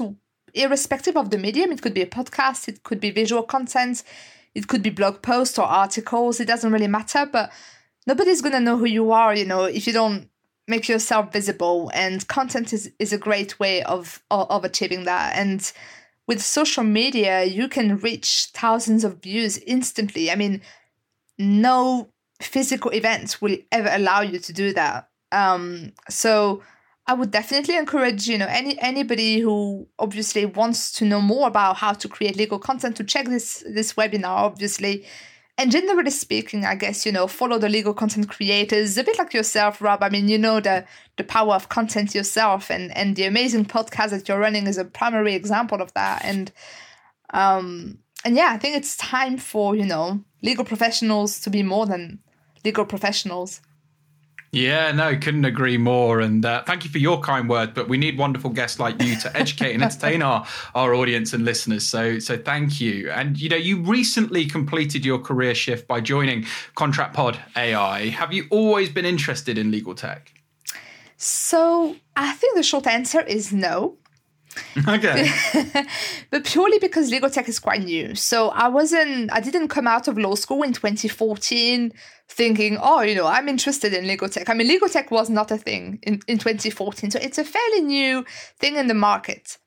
irrespective 0.55 1.17
of 1.17 1.31
the 1.31 1.39
medium 1.39 1.71
it 1.71 1.83
could 1.83 1.95
be 1.95 2.03
a 2.03 2.07
podcast 2.07 2.69
it 2.69 2.83
could 2.83 3.01
be 3.01 3.11
visual 3.11 3.43
content 3.43 4.03
it 4.55 4.67
could 4.67 4.83
be 4.83 4.91
blog 4.91 5.23
posts 5.23 5.59
or 5.59 5.67
articles 5.67 6.41
it 6.41 6.47
doesn't 6.47 6.73
really 6.73 6.89
matter 6.89 7.29
but 7.31 7.53
nobody's 8.07 8.41
going 8.41 8.53
to 8.53 8.61
know 8.61 8.77
who 8.77 8.87
you 8.87 9.13
are 9.13 9.35
you 9.35 9.45
know 9.45 9.65
if 9.65 9.87
you 9.87 9.93
don't 9.93 10.29
make 10.67 10.89
yourself 10.89 11.33
visible 11.33 11.91
and 11.95 12.29
content 12.29 12.73
is, 12.73 12.93
is 12.99 13.13
a 13.13 13.19
great 13.19 13.59
way 13.59 13.83
of, 13.85 14.23
of, 14.31 14.51
of 14.51 14.65
achieving 14.65 15.05
that 15.05 15.35
and 15.35 15.73
with 16.29 16.43
social 16.43 16.85
media, 16.85 17.43
you 17.45 17.67
can 17.67 17.97
reach 17.97 18.51
thousands 18.53 19.03
of 19.03 19.23
views 19.23 19.59
instantly. 19.67 20.31
I 20.31 20.37
mean, 20.37 20.61
no 21.39 22.11
physical 22.41 22.93
events 22.93 23.41
will 23.41 23.57
ever 23.73 23.89
allow 23.91 24.21
you 24.21 24.39
to 24.39 24.53
do 24.53 24.73
that. 24.75 25.09
Um, 25.33 25.93
so 26.09 26.63
I 27.07 27.15
would 27.15 27.31
definitely 27.31 27.77
encourage, 27.77 28.29
you 28.29 28.37
know, 28.37 28.47
any 28.47 28.79
anybody 28.81 29.41
who 29.41 29.89
obviously 29.99 30.45
wants 30.45 30.93
to 30.93 31.07
know 31.07 31.23
more 31.23 31.49
about 31.49 31.79
how 31.79 31.95
to 31.95 32.09
create 32.09 32.37
legal 32.37 32.59
content 32.59 32.97
to 32.97 33.05
check 33.05 33.27
this 33.27 33.65
this 33.67 33.95
webinar, 33.95 34.27
obviously 34.27 35.07
and 35.59 35.73
generally 35.73 36.11
speaking, 36.11 36.65
I 36.65 36.77
guess, 36.77 37.05
you 37.05 37.11
know, 37.11 37.27
follow 37.27 37.59
the 37.59 37.69
legal 37.69 37.93
content 37.93 38.29
creators, 38.29 38.97
a 38.97 39.03
bit 39.03 39.19
like 39.19 39.35
yourself, 39.35 39.83
Rob. 39.83 40.05
I 40.05 40.09
mean, 40.09 40.29
you 40.29 40.39
know 40.39 40.61
the 40.61 40.85
the 41.17 41.25
power 41.25 41.55
of 41.55 41.69
content 41.69 42.15
yourself 42.15 42.71
and 42.71 42.97
and 42.97 43.17
the 43.17 43.25
amazing 43.25 43.65
podcast 43.65 44.11
that 44.11 44.29
you're 44.29 44.39
running 44.39 44.69
is 44.69 44.79
a 44.79 44.85
primary 44.85 45.35
example 45.35 45.83
of 45.83 45.93
that. 45.95 46.25
And 46.25 46.53
um 47.35 47.99
and 48.25 48.37
yeah, 48.37 48.51
I 48.53 48.59
think 48.59 48.77
it's 48.77 48.97
time 48.97 49.37
for, 49.37 49.75
you 49.75 49.85
know, 49.85 50.23
legal 50.43 50.65
professionals 50.65 51.41
to 51.41 51.51
be 51.51 51.63
more 51.65 51.87
than 51.87 52.21
legal 52.65 52.85
professionals. 52.85 53.61
Yeah, 54.51 54.93
no, 54.93 55.17
couldn't 55.17 55.45
agree 55.45 55.77
more. 55.77 56.21
And 56.21 56.45
uh, 56.45 56.63
thank 56.65 56.85
you 56.85 56.91
for 56.91 56.99
your 56.99 57.21
kind 57.21 57.49
words. 57.49 57.73
But 57.75 57.89
we 57.89 57.99
need 57.99 58.17
wonderful 58.17 58.51
guests 58.51 58.81
like 58.81 59.01
you 59.03 59.17
to 59.21 59.37
educate 59.37 59.75
and 59.75 59.83
entertain 59.83 60.23
our 60.23 60.47
our 60.75 60.95
audience 60.95 61.33
and 61.33 61.45
listeners. 61.45 61.87
So 61.87 62.19
so 62.19 62.39
thank 62.39 62.81
you. 62.81 63.11
And 63.11 63.39
you 63.39 63.49
know, 63.49 63.57
you 63.57 63.83
recently 63.83 64.47
completed 64.47 65.05
your 65.05 65.19
career 65.19 65.55
shift 65.55 65.87
by 65.87 66.01
joining 66.01 66.47
Contract 66.75 67.15
Pod 67.15 67.39
AI. 67.57 68.09
Have 68.09 68.33
you 68.33 68.47
always 68.51 68.89
been 68.89 69.05
interested 69.05 69.59
in 69.59 69.71
legal 69.71 69.95
tech? 69.95 70.33
So 71.19 71.97
I 72.17 72.33
think 72.33 72.57
the 72.57 72.63
short 72.63 72.87
answer 72.87 73.21
is 73.21 73.53
no. 73.53 73.97
Okay. 74.89 75.31
but 76.31 76.45
purely 76.45 76.79
because 76.79 77.11
legal 77.11 77.31
tech 77.31 77.49
is 77.49 77.59
quite 77.59 77.83
new. 77.85 78.15
So 78.15 78.49
I 78.49 78.69
wasn't, 78.69 79.33
I 79.33 79.41
didn't 79.41 79.69
come 79.69 79.87
out 79.87 80.09
of 80.09 80.19
law 80.19 80.35
school 80.35 80.63
in 80.63 80.73
2014 80.73 81.93
thinking, 82.29 82.79
oh, 82.81 83.01
you 83.01 83.15
know, 83.15 83.27
I'm 83.27 83.49
interested 83.49 83.93
in 83.95 84.07
legal 84.07 84.29
tech. 84.29 84.49
I 84.49 84.55
mean, 84.55 84.69
legal 84.69 84.89
tech 84.89 85.11
was 85.11 85.31
not 85.31 85.51
a 85.51 85.57
thing 85.57 85.99
in, 86.03 86.21
in 86.27 86.39
2014. 86.39 87.11
So 87.11 87.19
it's 87.21 87.39
a 87.39 87.45
fairly 87.45 87.81
new 87.81 88.25
thing 88.59 88.77
in 88.77 88.87
the 88.87 88.95
market. 88.95 89.59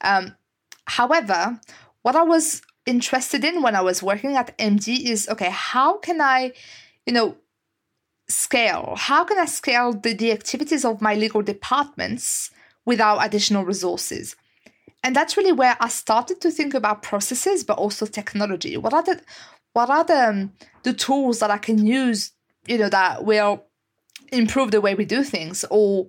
Um, 0.00 0.34
however, 0.86 1.60
what 2.02 2.16
I 2.16 2.22
was 2.22 2.62
interested 2.86 3.44
in 3.44 3.62
when 3.62 3.76
I 3.76 3.82
was 3.82 4.02
working 4.02 4.36
at 4.36 4.56
MD 4.58 5.04
is 5.04 5.28
okay, 5.28 5.50
how 5.50 5.98
can 5.98 6.20
I, 6.20 6.52
you 7.06 7.12
know, 7.12 7.36
scale? 8.28 8.94
How 8.96 9.24
can 9.24 9.38
I 9.38 9.46
scale 9.46 9.92
the, 9.92 10.12
the 10.12 10.32
activities 10.32 10.84
of 10.84 11.00
my 11.00 11.14
legal 11.14 11.42
departments? 11.42 12.50
without 12.88 13.18
additional 13.18 13.66
resources. 13.66 14.34
And 15.04 15.14
that's 15.14 15.36
really 15.36 15.52
where 15.52 15.76
I 15.78 15.88
started 15.88 16.40
to 16.40 16.50
think 16.50 16.72
about 16.72 17.02
processes, 17.02 17.62
but 17.62 17.76
also 17.76 18.06
technology. 18.06 18.78
What 18.78 18.94
are 18.94 19.02
the 19.02 19.20
what 19.78 19.90
are 19.90 20.02
the, 20.02 20.50
the 20.82 20.92
tools 20.92 21.38
that 21.38 21.52
I 21.52 21.58
can 21.58 21.86
use, 21.86 22.32
you 22.66 22.78
know, 22.78 22.88
that 22.88 23.24
will 23.24 23.62
improve 24.32 24.72
the 24.72 24.80
way 24.80 24.96
we 24.96 25.04
do 25.04 25.22
things 25.22 25.64
or 25.70 26.08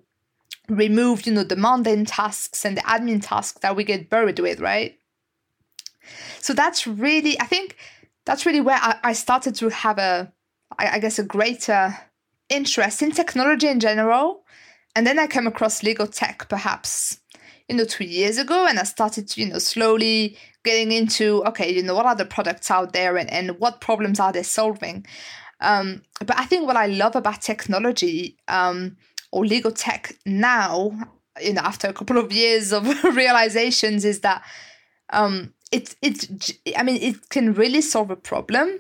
remove, 0.68 1.28
you 1.28 1.34
know, 1.34 1.44
the 1.44 1.56
mundane 1.56 2.06
tasks 2.06 2.66
and 2.66 2.76
the 2.76 2.82
admin 2.82 3.22
tasks 3.22 3.60
that 3.60 3.76
we 3.76 3.84
get 3.84 4.10
buried 4.10 4.40
with, 4.40 4.60
right? 4.60 4.98
So 6.40 6.54
that's 6.54 6.88
really, 6.88 7.40
I 7.40 7.46
think 7.46 7.76
that's 8.26 8.44
really 8.48 8.62
where 8.62 8.80
I, 8.82 8.98
I 9.04 9.14
started 9.14 9.54
to 9.56 9.70
have 9.70 10.00
a, 10.00 10.34
I 10.80 10.98
guess, 10.98 11.20
a 11.20 11.24
greater 11.24 11.96
interest 12.50 13.04
in 13.04 13.12
technology 13.12 13.68
in 13.68 13.80
general 13.80 14.46
and 14.96 15.06
then 15.06 15.20
I 15.20 15.28
came 15.28 15.46
across 15.46 15.84
legal 15.84 16.08
tech 16.08 16.50
perhaps, 16.50 17.20
you 17.70 17.76
know, 17.76 17.86
two 17.86 18.06
years 18.06 18.38
ago, 18.38 18.66
and 18.66 18.80
I 18.80 18.84
started 18.84 19.36
you 19.38 19.48
know, 19.48 19.60
slowly 19.60 20.38
getting 20.64 20.92
into, 20.92 21.44
okay, 21.46 21.74
you 21.74 21.84
know, 21.84 21.96
what 21.96 22.06
are 22.06 22.16
the 22.16 22.26
products 22.26 22.70
out 22.70 22.94
there 22.94 23.16
and, 23.18 23.32
and 23.32 23.60
what 23.60 23.80
problems 23.80 24.20
are 24.20 24.32
they 24.32 24.44
solving? 24.44 25.06
Um, 25.62 26.02
but 26.20 26.38
I 26.38 26.46
think 26.46 26.66
what 26.66 26.76
I 26.76 26.88
love 26.88 27.16
about 27.16 27.42
technology 27.42 28.38
um, 28.48 28.98
or 29.32 29.46
legal 29.46 29.72
tech 29.72 30.14
now, 30.26 30.92
you 31.42 31.54
know, 31.54 31.62
after 31.62 31.88
a 31.88 31.94
couple 31.94 32.18
of 32.18 32.32
years 32.32 32.74
of 32.74 32.86
realizations, 33.16 34.04
is 34.04 34.22
that 34.22 34.44
um, 35.12 35.54
it 35.72 35.96
it 36.02 36.52
I 36.78 36.84
mean 36.84 37.02
it 37.02 37.30
can 37.30 37.54
really 37.54 37.82
solve 37.82 38.10
a 38.10 38.16
problem 38.16 38.80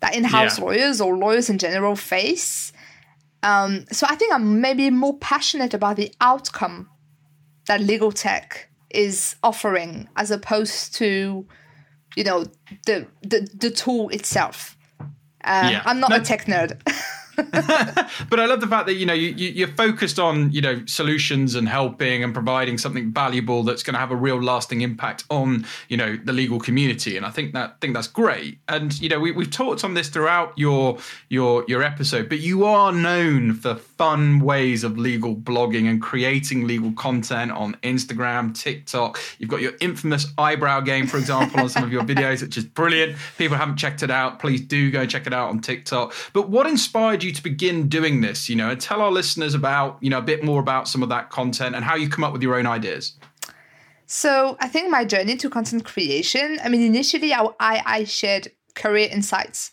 that 0.00 0.14
in-house 0.14 0.58
yeah. 0.58 0.64
lawyers 0.64 1.00
or 1.00 1.16
lawyers 1.16 1.48
in 1.48 1.58
general 1.58 1.96
face 1.96 2.72
um, 3.42 3.84
so 3.92 4.06
I 4.08 4.16
think 4.16 4.34
I'm 4.34 4.60
maybe 4.60 4.90
more 4.90 5.18
passionate 5.18 5.72
about 5.74 5.96
the 5.96 6.12
outcome 6.20 6.90
that 7.66 7.80
legal 7.80 8.12
tech 8.12 8.68
is 8.90 9.36
offering 9.42 10.08
as 10.16 10.30
opposed 10.30 10.94
to, 10.96 11.46
you 12.16 12.24
know, 12.24 12.44
the 12.86 13.06
the, 13.22 13.48
the 13.54 13.70
tool 13.70 14.08
itself. 14.10 14.76
Uh, 15.44 15.68
yeah. 15.70 15.82
I'm 15.84 16.00
not 16.00 16.10
no. 16.10 16.16
a 16.16 16.20
tech 16.20 16.46
nerd. 16.46 16.80
but 18.30 18.40
I 18.40 18.46
love 18.46 18.60
the 18.60 18.66
fact 18.66 18.86
that 18.86 18.94
you 18.94 19.04
know 19.04 19.12
you, 19.12 19.28
you, 19.28 19.64
are 19.66 19.72
focused 19.72 20.18
on 20.18 20.50
you 20.52 20.62
know 20.62 20.82
solutions 20.86 21.54
and 21.54 21.68
helping 21.68 22.24
and 22.24 22.32
providing 22.32 22.78
something 22.78 23.12
valuable 23.12 23.62
that's 23.62 23.82
going 23.82 23.94
to 23.94 24.00
have 24.00 24.10
a 24.10 24.16
real 24.16 24.42
lasting 24.42 24.80
impact 24.80 25.24
on 25.28 25.66
you 25.88 25.98
know 25.98 26.16
the 26.16 26.32
legal 26.32 26.58
community, 26.58 27.16
and 27.16 27.26
I 27.26 27.30
think 27.30 27.52
that 27.52 27.78
think 27.80 27.92
that's 27.92 28.08
great. 28.08 28.58
And 28.68 28.98
you 29.00 29.10
know 29.10 29.20
we, 29.20 29.32
we've 29.32 29.50
talked 29.50 29.84
on 29.84 29.92
this 29.92 30.08
throughout 30.08 30.54
your 30.56 30.96
your 31.28 31.64
your 31.68 31.82
episode, 31.82 32.30
but 32.30 32.38
you 32.38 32.64
are 32.64 32.90
known 32.90 33.52
for 33.52 33.74
fun 33.74 34.40
ways 34.40 34.82
of 34.82 34.96
legal 34.96 35.36
blogging 35.36 35.88
and 35.90 36.00
creating 36.00 36.66
legal 36.66 36.92
content 36.92 37.52
on 37.52 37.74
Instagram, 37.82 38.58
TikTok. 38.58 39.20
You've 39.38 39.50
got 39.50 39.60
your 39.60 39.72
infamous 39.80 40.26
eyebrow 40.38 40.80
game, 40.80 41.06
for 41.06 41.18
example, 41.18 41.60
on 41.60 41.68
some 41.68 41.84
of 41.84 41.92
your 41.92 42.02
videos, 42.02 42.40
which 42.40 42.56
is 42.56 42.64
brilliant. 42.64 43.16
People 43.36 43.58
haven't 43.58 43.76
checked 43.76 44.02
it 44.02 44.10
out, 44.10 44.38
please 44.38 44.62
do 44.62 44.90
go 44.90 45.04
check 45.04 45.26
it 45.26 45.34
out 45.34 45.50
on 45.50 45.60
TikTok. 45.60 46.14
But 46.32 46.48
what 46.48 46.66
inspired 46.66 47.22
you? 47.22 47.25
You 47.26 47.32
to 47.32 47.42
begin 47.42 47.88
doing 47.88 48.20
this? 48.20 48.48
You 48.48 48.56
know, 48.56 48.70
and 48.70 48.80
tell 48.80 49.00
our 49.02 49.10
listeners 49.10 49.54
about, 49.54 49.98
you 50.00 50.10
know, 50.10 50.18
a 50.18 50.22
bit 50.22 50.44
more 50.44 50.60
about 50.60 50.88
some 50.88 51.02
of 51.02 51.08
that 51.10 51.30
content 51.30 51.74
and 51.74 51.84
how 51.84 51.94
you 51.94 52.08
come 52.08 52.24
up 52.24 52.32
with 52.32 52.42
your 52.42 52.56
own 52.56 52.66
ideas. 52.66 53.14
So 54.06 54.56
I 54.60 54.68
think 54.68 54.90
my 54.90 55.04
journey 55.04 55.36
to 55.36 55.50
content 55.50 55.84
creation, 55.84 56.58
I 56.62 56.68
mean, 56.68 56.82
initially 56.82 57.34
I, 57.34 57.48
I, 57.60 58.04
shared 58.04 58.52
career 58.74 59.08
insights. 59.10 59.72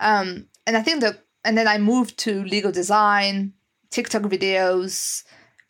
Um, 0.00 0.48
and 0.66 0.76
I 0.76 0.82
think 0.82 1.02
that, 1.02 1.24
and 1.44 1.56
then 1.56 1.68
I 1.68 1.78
moved 1.78 2.18
to 2.20 2.42
legal 2.44 2.72
design, 2.72 3.52
TikTok 3.90 4.22
videos, 4.22 5.22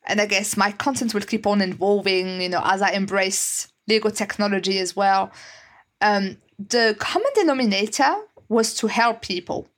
and 0.06 0.20
I 0.20 0.26
guess 0.26 0.56
my 0.56 0.72
content 0.72 1.12
will 1.12 1.20
keep 1.20 1.46
on 1.46 1.60
evolving, 1.60 2.40
you 2.40 2.48
know, 2.48 2.62
as 2.64 2.80
I 2.80 2.92
embrace 2.92 3.68
legal 3.86 4.10
technology 4.10 4.78
as 4.78 4.96
well. 4.96 5.30
Um, 6.00 6.38
the 6.58 6.96
common 6.98 7.30
denominator 7.34 8.14
was 8.48 8.74
to 8.76 8.86
help 8.86 9.20
people 9.20 9.68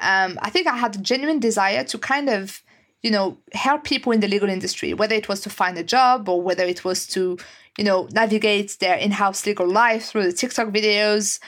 um, 0.00 0.38
I 0.42 0.50
think 0.50 0.66
I 0.66 0.76
had 0.76 0.96
a 0.96 0.98
genuine 0.98 1.40
desire 1.40 1.84
to 1.84 1.98
kind 1.98 2.28
of, 2.28 2.62
you 3.02 3.10
know, 3.10 3.38
help 3.52 3.84
people 3.84 4.12
in 4.12 4.20
the 4.20 4.28
legal 4.28 4.48
industry, 4.48 4.94
whether 4.94 5.14
it 5.14 5.28
was 5.28 5.40
to 5.42 5.50
find 5.50 5.78
a 5.78 5.84
job 5.84 6.28
or 6.28 6.42
whether 6.42 6.64
it 6.64 6.84
was 6.84 7.06
to, 7.08 7.38
you 7.78 7.84
know, 7.84 8.08
navigate 8.12 8.76
their 8.80 8.96
in-house 8.96 9.46
legal 9.46 9.68
life 9.68 10.06
through 10.06 10.24
the 10.24 10.32
TikTok 10.32 10.68
videos, 10.68 11.38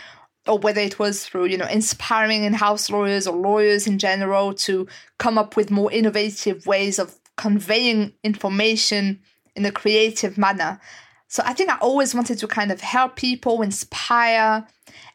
or 0.46 0.58
whether 0.58 0.80
it 0.80 0.98
was 0.98 1.24
through, 1.24 1.44
you 1.44 1.58
know, 1.58 1.68
inspiring 1.68 2.44
in-house 2.44 2.90
lawyers 2.90 3.26
or 3.26 3.36
lawyers 3.36 3.86
in 3.86 3.98
general 3.98 4.54
to 4.54 4.88
come 5.18 5.38
up 5.38 5.56
with 5.56 5.70
more 5.70 5.92
innovative 5.92 6.66
ways 6.66 6.98
of 6.98 7.18
conveying 7.36 8.12
information 8.24 9.20
in 9.54 9.64
a 9.64 9.72
creative 9.72 10.36
manner. 10.36 10.80
So 11.28 11.42
I 11.46 11.52
think 11.52 11.70
I 11.70 11.78
always 11.78 12.14
wanted 12.14 12.38
to 12.38 12.46
kind 12.46 12.72
of 12.72 12.80
help 12.80 13.16
people, 13.16 13.62
inspire, 13.62 14.66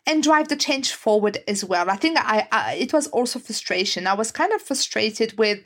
and 0.08 0.24
drive 0.24 0.48
the 0.48 0.56
change 0.56 0.94
forward 0.94 1.38
as 1.48 1.64
well. 1.66 1.90
I 1.90 1.98
think 1.98 2.18
I, 2.18 2.48
I 2.52 2.74
it 2.76 2.94
was 2.94 3.08
also 3.08 3.38
frustration. 3.38 4.08
I 4.08 4.14
was 4.14 4.32
kind 4.32 4.54
of 4.54 4.62
frustrated 4.62 5.38
with, 5.38 5.60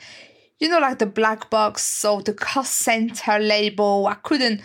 you 0.60 0.67
know, 0.67 0.80
like 0.80 0.97
the 0.97 1.06
black 1.06 1.49
box 1.49 2.04
or 2.04 2.21
the 2.23 2.34
cost 2.34 2.73
center 2.80 3.39
label. 3.39 4.08
I 4.08 4.15
couldn't. 4.15 4.62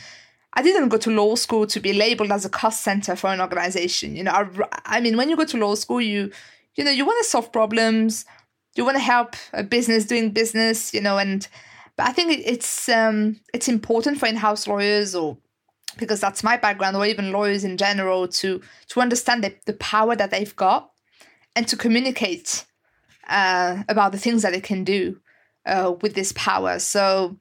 I 0.54 0.62
didn't 0.62 0.88
go 0.88 0.96
to 0.96 1.10
law 1.10 1.34
school 1.34 1.66
to 1.66 1.80
be 1.80 1.92
labeled 1.92 2.32
as 2.32 2.46
a 2.46 2.48
cost 2.48 2.82
center 2.82 3.14
for 3.14 3.28
an 3.28 3.42
organization. 3.42 4.16
You 4.16 4.24
know, 4.24 4.32
I, 4.32 4.46
I 4.86 5.00
mean, 5.00 5.18
when 5.18 5.28
you 5.28 5.36
go 5.36 5.44
to 5.44 5.58
law 5.58 5.74
school, 5.74 6.00
you, 6.00 6.32
you 6.76 6.82
know, 6.82 6.90
you 6.90 7.04
want 7.04 7.22
to 7.22 7.28
solve 7.28 7.52
problems, 7.52 8.24
you 8.74 8.82
want 8.82 8.96
to 8.96 9.02
help 9.02 9.36
a 9.52 9.62
business 9.62 10.06
doing 10.06 10.30
business, 10.30 10.94
you 10.94 11.02
know, 11.02 11.18
and 11.18 11.46
but 11.96 12.08
I 12.08 12.12
think 12.12 12.32
it's 12.44 12.88
um 12.88 13.40
it's 13.52 13.68
important 13.68 14.18
for 14.18 14.26
in-house 14.26 14.66
lawyers 14.66 15.14
or 15.14 15.36
because 15.98 16.20
that's 16.20 16.44
my 16.44 16.56
background, 16.56 16.96
or 16.96 17.06
even 17.06 17.32
lawyers 17.32 17.64
in 17.64 17.76
general, 17.76 18.28
to 18.28 18.60
to 18.88 19.00
understand 19.00 19.44
the, 19.44 19.54
the 19.66 19.72
power 19.74 20.16
that 20.16 20.30
they've 20.30 20.56
got 20.56 20.90
and 21.54 21.66
to 21.68 21.76
communicate 21.76 22.64
uh, 23.28 23.82
about 23.88 24.12
the 24.12 24.18
things 24.18 24.42
that 24.42 24.52
they 24.52 24.60
can 24.60 24.84
do 24.84 25.20
uh, 25.64 25.94
with 26.00 26.14
this 26.14 26.32
power. 26.32 26.78
So, 26.78 27.36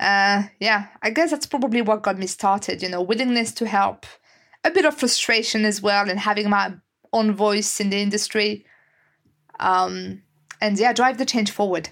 uh, 0.00 0.44
yeah, 0.60 0.86
I 1.02 1.10
guess 1.10 1.30
that's 1.30 1.46
probably 1.46 1.82
what 1.82 2.02
got 2.02 2.18
me 2.18 2.26
started. 2.26 2.82
You 2.82 2.88
know, 2.88 3.02
willingness 3.02 3.52
to 3.54 3.66
help, 3.66 4.06
a 4.64 4.70
bit 4.70 4.84
of 4.84 4.96
frustration 4.96 5.64
as 5.64 5.82
well, 5.82 6.08
and 6.08 6.18
having 6.18 6.48
my 6.48 6.74
own 7.12 7.32
voice 7.34 7.80
in 7.80 7.90
the 7.90 7.98
industry. 7.98 8.64
Um, 9.60 10.22
and 10.60 10.78
yeah, 10.78 10.92
drive 10.92 11.18
the 11.18 11.26
change 11.26 11.50
forward. 11.50 11.90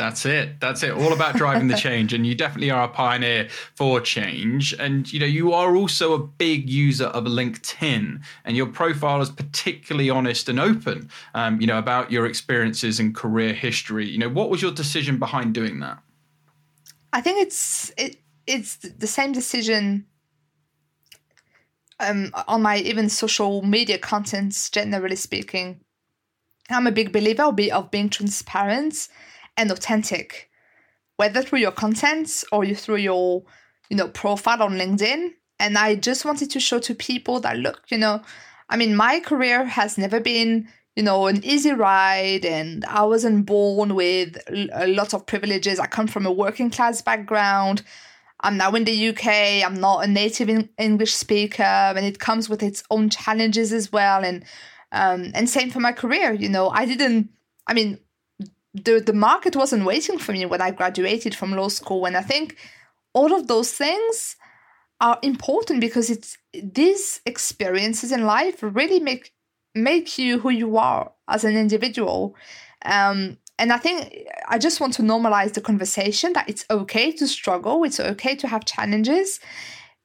That's 0.00 0.24
it. 0.24 0.60
That's 0.60 0.82
it. 0.82 0.92
All 0.92 1.12
about 1.12 1.36
driving 1.36 1.68
the 1.68 1.76
change. 1.88 2.14
And 2.14 2.26
you 2.26 2.34
definitely 2.34 2.70
are 2.70 2.84
a 2.84 2.88
pioneer 2.88 3.50
for 3.74 4.00
change. 4.00 4.72
And, 4.72 5.12
you 5.12 5.20
know, 5.20 5.26
you 5.26 5.52
are 5.52 5.76
also 5.76 6.14
a 6.14 6.18
big 6.18 6.70
user 6.70 7.08
of 7.08 7.24
LinkedIn. 7.24 8.22
And 8.46 8.56
your 8.56 8.64
profile 8.64 9.20
is 9.20 9.28
particularly 9.28 10.08
honest 10.08 10.48
and 10.48 10.58
open, 10.58 11.10
um, 11.34 11.60
you 11.60 11.66
know, 11.66 11.78
about 11.78 12.10
your 12.10 12.24
experiences 12.24 12.98
and 12.98 13.14
career 13.14 13.52
history. 13.52 14.08
You 14.08 14.16
know, 14.16 14.30
what 14.30 14.48
was 14.48 14.62
your 14.62 14.70
decision 14.72 15.18
behind 15.18 15.52
doing 15.52 15.80
that? 15.80 15.98
I 17.12 17.20
think 17.20 17.42
it's 17.42 17.92
it, 17.98 18.22
it's 18.46 18.76
the 18.76 19.06
same 19.06 19.32
decision 19.32 20.06
um, 21.98 22.30
on 22.48 22.62
my 22.62 22.78
even 22.78 23.10
social 23.10 23.60
media 23.60 23.98
contents, 23.98 24.70
generally 24.70 25.16
speaking. 25.16 25.78
I'm 26.70 26.86
a 26.86 26.92
big 26.92 27.12
believer 27.12 27.42
of 27.42 27.90
being 27.90 28.08
transparent 28.08 29.08
and 29.60 29.70
authentic, 29.70 30.50
whether 31.16 31.42
through 31.42 31.58
your 31.58 31.72
content 31.72 32.44
or 32.50 32.64
you 32.64 32.74
through 32.74 32.96
your, 32.96 33.44
you 33.90 33.96
know, 33.96 34.08
profile 34.08 34.62
on 34.62 34.72
LinkedIn. 34.72 35.32
And 35.58 35.76
I 35.76 35.96
just 35.96 36.24
wanted 36.24 36.50
to 36.52 36.60
show 36.60 36.78
to 36.78 36.94
people 36.94 37.40
that 37.40 37.58
look, 37.58 37.82
you 37.88 37.98
know, 37.98 38.22
I 38.70 38.76
mean, 38.76 38.96
my 38.96 39.20
career 39.20 39.66
has 39.66 39.98
never 39.98 40.18
been, 40.18 40.68
you 40.96 41.02
know, 41.02 41.26
an 41.26 41.44
easy 41.44 41.72
ride, 41.72 42.44
and 42.46 42.84
I 42.86 43.02
wasn't 43.02 43.44
born 43.44 43.94
with 43.94 44.38
a 44.72 44.86
lot 44.86 45.12
of 45.12 45.26
privileges. 45.26 45.78
I 45.78 45.86
come 45.86 46.06
from 46.06 46.24
a 46.24 46.32
working 46.32 46.70
class 46.70 47.02
background. 47.02 47.82
I'm 48.40 48.56
now 48.56 48.72
in 48.74 48.84
the 48.84 49.08
UK. 49.08 49.26
I'm 49.64 49.78
not 49.78 50.04
a 50.04 50.06
native 50.06 50.48
English 50.78 51.12
speaker, 51.12 51.62
and 51.62 52.06
it 52.06 52.18
comes 52.18 52.48
with 52.48 52.62
its 52.62 52.82
own 52.90 53.10
challenges 53.10 53.72
as 53.72 53.92
well. 53.92 54.24
And 54.24 54.44
um, 54.92 55.32
and 55.34 55.48
same 55.48 55.70
for 55.70 55.80
my 55.80 55.92
career. 55.92 56.32
You 56.32 56.48
know, 56.48 56.70
I 56.70 56.86
didn't. 56.86 57.28
I 57.66 57.74
mean, 57.74 57.98
the 58.74 59.00
the 59.00 59.12
market 59.12 59.56
wasn't 59.56 59.84
waiting 59.84 60.18
for 60.18 60.32
me 60.32 60.46
when 60.46 60.60
I 60.60 60.70
graduated 60.70 61.34
from 61.34 61.52
law 61.52 61.68
school. 61.68 62.06
And 62.06 62.16
I 62.16 62.22
think 62.22 62.56
all 63.12 63.34
of 63.34 63.48
those 63.48 63.72
things 63.72 64.36
are 65.00 65.18
important 65.22 65.80
because 65.80 66.10
it's 66.10 66.36
these 66.52 67.20
experiences 67.26 68.12
in 68.12 68.24
life 68.24 68.62
really 68.62 69.00
make 69.00 69.32
make 69.74 70.18
you 70.18 70.38
who 70.38 70.50
you 70.50 70.76
are 70.76 71.12
as 71.28 71.44
an 71.44 71.56
individual. 71.56 72.34
Um, 72.84 73.38
and 73.58 73.72
I 73.72 73.76
think 73.76 74.26
I 74.48 74.58
just 74.58 74.80
want 74.80 74.94
to 74.94 75.02
normalize 75.02 75.52
the 75.52 75.60
conversation 75.60 76.32
that 76.32 76.48
it's 76.48 76.64
okay 76.70 77.12
to 77.12 77.28
struggle, 77.28 77.84
it's 77.84 78.00
okay 78.00 78.34
to 78.36 78.48
have 78.48 78.64
challenges. 78.64 79.40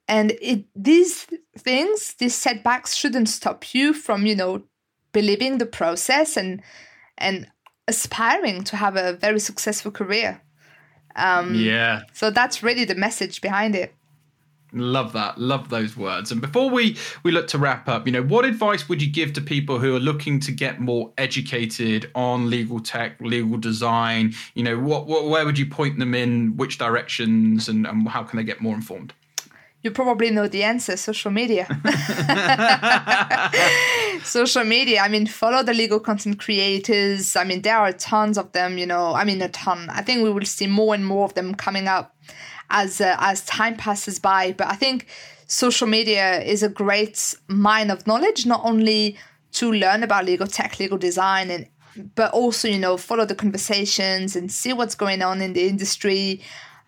And 0.08 0.32
it 0.41 0.65
these 0.75 1.28
things, 1.58 2.15
these 2.19 2.36
setbacks 2.36 2.95
shouldn't 2.95 3.30
stop 3.30 3.73
you 3.73 3.93
from, 3.93 4.25
you 4.25 4.36
know, 4.36 4.63
believing 5.13 5.58
the 5.58 5.65
process 5.65 6.38
and 6.38 6.62
and 7.17 7.47
aspiring 7.88 8.63
to 8.65 8.76
have 8.76 8.95
a 8.95 9.13
very 9.13 9.39
successful 9.39 9.91
career. 9.91 10.41
Um, 11.15 11.56
yeah. 11.56 12.02
So 12.13 12.30
that's 12.30 12.62
really 12.62 12.86
the 12.86 12.95
message 12.95 13.41
behind 13.41 13.76
it. 13.76 13.93
Love 14.74 15.13
that. 15.13 15.38
Love 15.38 15.69
those 15.69 15.95
words. 15.95 16.32
And 16.34 16.41
before 16.41 16.69
we 16.69 16.98
we 17.24 17.32
look 17.32 17.48
to 17.48 17.58
wrap 17.58 17.88
up, 17.88 18.06
you 18.06 18.12
know, 18.12 18.24
what 18.24 18.43
advice 18.43 18.89
would 18.89 19.02
you 19.02 19.10
give 19.10 19.32
to 19.34 19.41
people 19.41 19.80
who 19.80 19.95
are 19.95 20.00
looking 20.00 20.39
to 20.41 20.52
get 20.52 20.82
more 20.82 21.13
educated 21.17 22.12
on 22.13 22.50
legal 22.50 22.82
tech, 22.82 23.15
legal 23.21 23.58
design? 23.58 24.34
You 24.54 24.63
know, 24.63 24.78
what, 24.78 25.08
what 25.08 25.30
where 25.30 25.45
would 25.45 25.58
you 25.58 25.65
point 25.65 25.98
them 25.98 26.13
in? 26.13 26.58
Which 26.58 26.78
directions, 26.78 27.69
and, 27.69 27.88
and 27.88 28.08
how 28.10 28.24
can 28.24 28.36
they 28.36 28.43
get 28.43 28.60
more 28.60 28.76
informed? 28.76 29.13
You 29.86 29.91
probably 29.91 30.32
know 30.32 30.48
the 30.48 30.63
answer 30.63 30.98
social 30.98 31.30
media. 31.30 31.67
social 34.24 34.63
media, 34.63 35.02
I 35.02 35.08
mean, 35.08 35.28
follow 35.28 35.62
the 35.62 35.76
legal 35.76 36.00
content 36.00 36.39
creators. 36.39 37.36
I 37.36 37.43
mean, 37.43 37.62
there 37.62 37.78
are 37.78 37.93
tons 37.93 38.39
of 38.39 38.52
them, 38.52 38.80
you 38.80 38.88
know, 38.88 39.13
I 39.13 39.24
mean, 39.24 39.43
a 39.43 39.50
ton. 39.50 39.88
I 39.91 40.02
think 40.02 40.24
we 40.24 40.32
will 40.32 40.45
see 40.45 40.65
more 40.65 40.95
and 40.95 41.06
more 41.06 41.24
of 41.24 41.36
them 41.36 41.54
coming 41.54 41.88
up 41.88 42.15
as, 42.71 43.00
uh, 43.00 43.15
as 43.19 43.45
time 43.45 43.78
passes 43.78 44.17
by. 44.17 44.54
But 44.54 44.67
I 44.67 44.76
think 44.76 45.06
social 45.45 45.86
media 45.86 46.41
is 46.41 46.63
a 46.63 46.69
great 46.69 47.36
mine 47.48 47.91
of 47.91 48.08
knowledge, 48.08 48.48
not 48.48 48.62
only 48.63 49.19
to 49.52 49.71
learn 49.71 50.02
about 50.02 50.26
legal 50.26 50.48
tech, 50.48 50.80
legal 50.80 50.98
design, 50.98 51.52
and 51.52 51.67
but 52.15 52.34
also, 52.34 52.67
you 52.67 52.80
know, 52.80 52.98
follow 52.98 53.24
the 53.24 53.36
conversations 53.36 54.36
and 54.36 54.52
see 54.52 54.74
what's 54.74 54.95
going 54.95 55.21
on 55.21 55.41
in 55.41 55.54
the 55.54 55.65
industry 55.65 56.41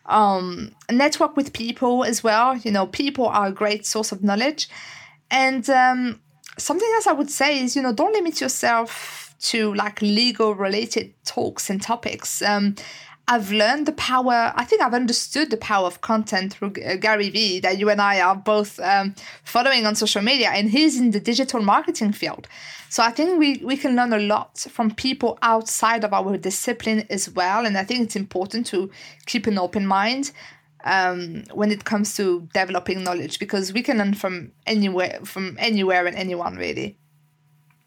um, 0.08 0.72
network 0.92 1.36
with 1.36 1.54
people 1.54 2.04
as 2.04 2.24
well. 2.24 2.58
You 2.58 2.72
know, 2.72 2.88
people 2.88 3.28
are 3.28 3.48
a 3.48 3.52
great 3.52 3.86
source 3.86 4.12
of 4.12 4.24
knowledge. 4.24 4.70
And 5.30 5.70
um, 5.70 6.22
something 6.58 6.90
else 6.96 7.08
I 7.08 7.14
would 7.14 7.30
say 7.30 7.60
is, 7.60 7.76
you 7.76 7.82
know, 7.82 7.94
don't 7.94 8.14
limit 8.14 8.42
yourself 8.42 9.36
to 9.40 9.74
like 9.76 10.02
legal 10.02 10.56
related 10.56 11.14
talks 11.26 11.70
and 11.70 11.82
topics. 11.82 12.42
Um, 12.42 12.76
I've 13.30 13.52
learned 13.52 13.88
the 13.88 13.92
power, 13.92 14.54
I 14.56 14.64
think 14.64 14.82
I've 14.82 14.94
understood 14.94 15.52
the 15.52 15.58
power 15.58 15.86
of 15.86 16.00
content 16.00 16.54
through 16.54 16.74
uh, 16.86 16.96
Gary 16.96 17.30
Vee, 17.30 17.60
that 17.60 17.78
you 17.78 17.90
and 17.90 18.02
I 18.02 18.22
are 18.22 18.36
both 18.36 18.80
um, 18.80 19.16
following 19.44 19.86
on 19.86 19.96
social 19.96 20.22
media, 20.22 20.50
and 20.50 20.70
he's 20.70 20.98
in 20.98 21.12
the 21.12 21.20
digital 21.20 21.62
marketing 21.62 22.14
field. 22.14 22.48
So 22.90 23.04
I 23.04 23.12
think 23.12 23.38
we, 23.38 23.58
we 23.58 23.76
can 23.76 23.98
learn 23.98 24.14
a 24.14 24.20
lot 24.20 24.60
from 24.60 24.92
people 24.92 25.38
outside 25.42 26.06
of 26.06 26.14
our 26.14 26.38
discipline 26.38 27.06
as 27.10 27.30
well. 27.30 27.66
And 27.66 27.78
I 27.78 27.84
think 27.84 28.02
it's 28.02 28.16
important 28.16 28.66
to 28.68 28.90
keep 29.26 29.46
an 29.46 29.58
open 29.58 29.86
mind 29.86 30.32
um, 30.86 31.44
when 31.54 31.70
it 31.70 31.84
comes 31.84 32.16
to 32.16 32.48
developing 32.54 33.04
knowledge 33.04 33.40
because 33.40 33.74
we 33.74 33.84
can 33.84 33.98
learn 33.98 34.14
from 34.14 34.54
anywhere, 34.66 35.20
from 35.26 35.58
anywhere 35.60 36.08
and 36.08 36.16
anyone 36.16 36.56
really. 36.56 36.98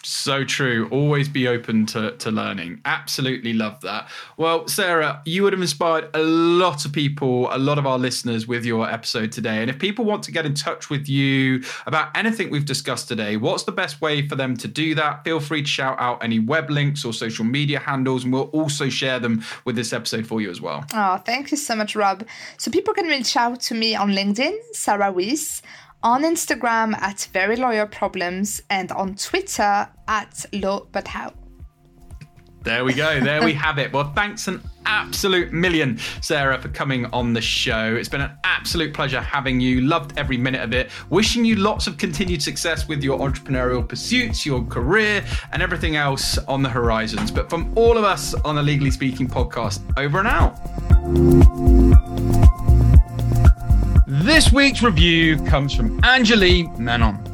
So 0.02 0.44
true. 0.44 0.88
Always 0.90 1.28
be 1.28 1.46
open 1.46 1.84
to, 1.86 2.12
to 2.12 2.30
learning. 2.30 2.80
Absolutely 2.86 3.52
love 3.52 3.80
that. 3.82 4.08
Well, 4.38 4.66
Sarah, 4.66 5.20
you 5.26 5.42
would 5.42 5.52
have 5.52 5.60
inspired 5.60 6.08
a 6.14 6.22
lot 6.22 6.86
of 6.86 6.92
people, 6.92 7.48
a 7.54 7.58
lot 7.58 7.78
of 7.78 7.86
our 7.86 7.98
listeners 7.98 8.46
with 8.46 8.64
your 8.64 8.90
episode 8.90 9.30
today. 9.30 9.60
And 9.60 9.68
if 9.68 9.78
people 9.78 10.06
want 10.06 10.22
to 10.24 10.32
get 10.32 10.46
in 10.46 10.54
touch 10.54 10.88
with 10.88 11.06
you 11.06 11.62
about 11.86 12.16
anything 12.16 12.50
we've 12.50 12.64
discussed 12.64 13.08
today, 13.08 13.36
what's 13.36 13.64
the 13.64 13.72
best 13.72 14.00
way 14.00 14.26
for 14.26 14.36
them 14.36 14.56
to 14.56 14.68
do 14.68 14.94
that? 14.94 15.22
Feel 15.22 15.38
free 15.38 15.62
to 15.62 15.68
shout 15.68 16.00
out 16.00 16.24
any 16.24 16.38
web 16.38 16.70
links 16.70 17.04
or 17.04 17.12
social 17.12 17.44
media 17.44 17.78
handles, 17.78 18.24
and 18.24 18.32
we'll 18.32 18.44
also 18.44 18.88
share 18.88 19.18
them 19.18 19.44
with 19.66 19.76
this 19.76 19.92
episode 19.92 20.26
for 20.26 20.40
you 20.40 20.48
as 20.48 20.62
well. 20.62 20.84
Oh, 20.94 21.18
thank 21.18 21.50
you 21.50 21.58
so 21.58 21.76
much, 21.76 21.94
Rob. 21.94 22.24
So 22.56 22.70
people 22.70 22.94
can 22.94 23.06
reach 23.06 23.36
out 23.36 23.60
to 23.62 23.74
me 23.74 23.94
on 23.94 24.12
LinkedIn, 24.12 24.56
Sarah 24.72 25.12
Ouis 25.12 25.60
on 26.02 26.22
Instagram 26.22 26.94
at 27.00 27.28
Very 27.32 27.56
Lawyer 27.56 27.86
Problems 27.86 28.62
and 28.70 28.90
on 28.92 29.14
Twitter 29.14 29.88
at 30.08 30.46
Law 30.52 30.86
But 30.92 31.08
How. 31.08 31.32
There 32.62 32.84
we 32.84 32.92
go. 32.92 33.20
There 33.20 33.42
we 33.42 33.54
have 33.54 33.78
it. 33.78 33.90
Well, 33.90 34.12
thanks 34.14 34.46
an 34.46 34.62
absolute 34.84 35.50
million, 35.50 35.98
Sarah, 36.20 36.60
for 36.60 36.68
coming 36.68 37.06
on 37.06 37.32
the 37.32 37.40
show. 37.40 37.94
It's 37.94 38.08
been 38.08 38.20
an 38.20 38.32
absolute 38.44 38.92
pleasure 38.92 39.20
having 39.20 39.60
you. 39.60 39.80
Loved 39.80 40.18
every 40.18 40.36
minute 40.36 40.60
of 40.60 40.74
it. 40.74 40.90
Wishing 41.08 41.42
you 41.42 41.56
lots 41.56 41.86
of 41.86 41.96
continued 41.96 42.42
success 42.42 42.86
with 42.86 43.02
your 43.02 43.18
entrepreneurial 43.18 43.88
pursuits, 43.88 44.44
your 44.44 44.62
career, 44.64 45.24
and 45.52 45.62
everything 45.62 45.96
else 45.96 46.36
on 46.36 46.62
the 46.62 46.68
horizons. 46.68 47.30
But 47.30 47.48
from 47.48 47.72
all 47.76 47.96
of 47.96 48.04
us 48.04 48.34
on 48.34 48.56
the 48.56 48.62
Legally 48.62 48.90
Speaking 48.90 49.26
podcast, 49.26 49.80
over 49.96 50.18
and 50.18 50.28
out. 50.28 51.79
This 54.20 54.52
week's 54.52 54.83
review 54.83 55.42
comes 55.44 55.74
from 55.74 55.98
Anjali 56.02 56.76
Menon. 56.78 57.24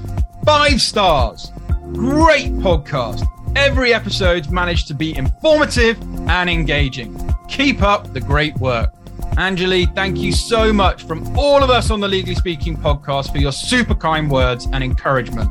Five 0.44 0.81
stars. 0.81 1.51
Great 1.92 2.53
podcast. 2.59 3.27
Every 3.57 3.92
episode's 3.92 4.51
managed 4.51 4.87
to 4.87 4.94
be 4.94 5.16
informative 5.16 6.01
and 6.31 6.49
engaging. 6.49 7.18
Keep 7.49 7.83
up 7.83 8.12
the 8.12 8.20
great 8.20 8.57
work. 8.59 8.94
Anjali, 9.35 9.92
thank 9.96 10.18
you 10.18 10.31
so 10.31 10.72
much 10.72 11.03
from 11.03 11.37
all 11.37 11.64
of 11.64 11.70
us 11.70 11.90
on 11.90 11.99
the 11.99 12.07
Legally 12.07 12.37
Speaking 12.37 12.77
podcast 12.77 13.33
for 13.33 13.38
your 13.38 13.51
super 13.51 13.96
kind 13.96 14.31
words 14.31 14.68
and 14.72 14.85
encouragement. 14.85 15.51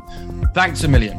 Thanks 0.54 0.84
a 0.84 0.88
million. 0.88 1.18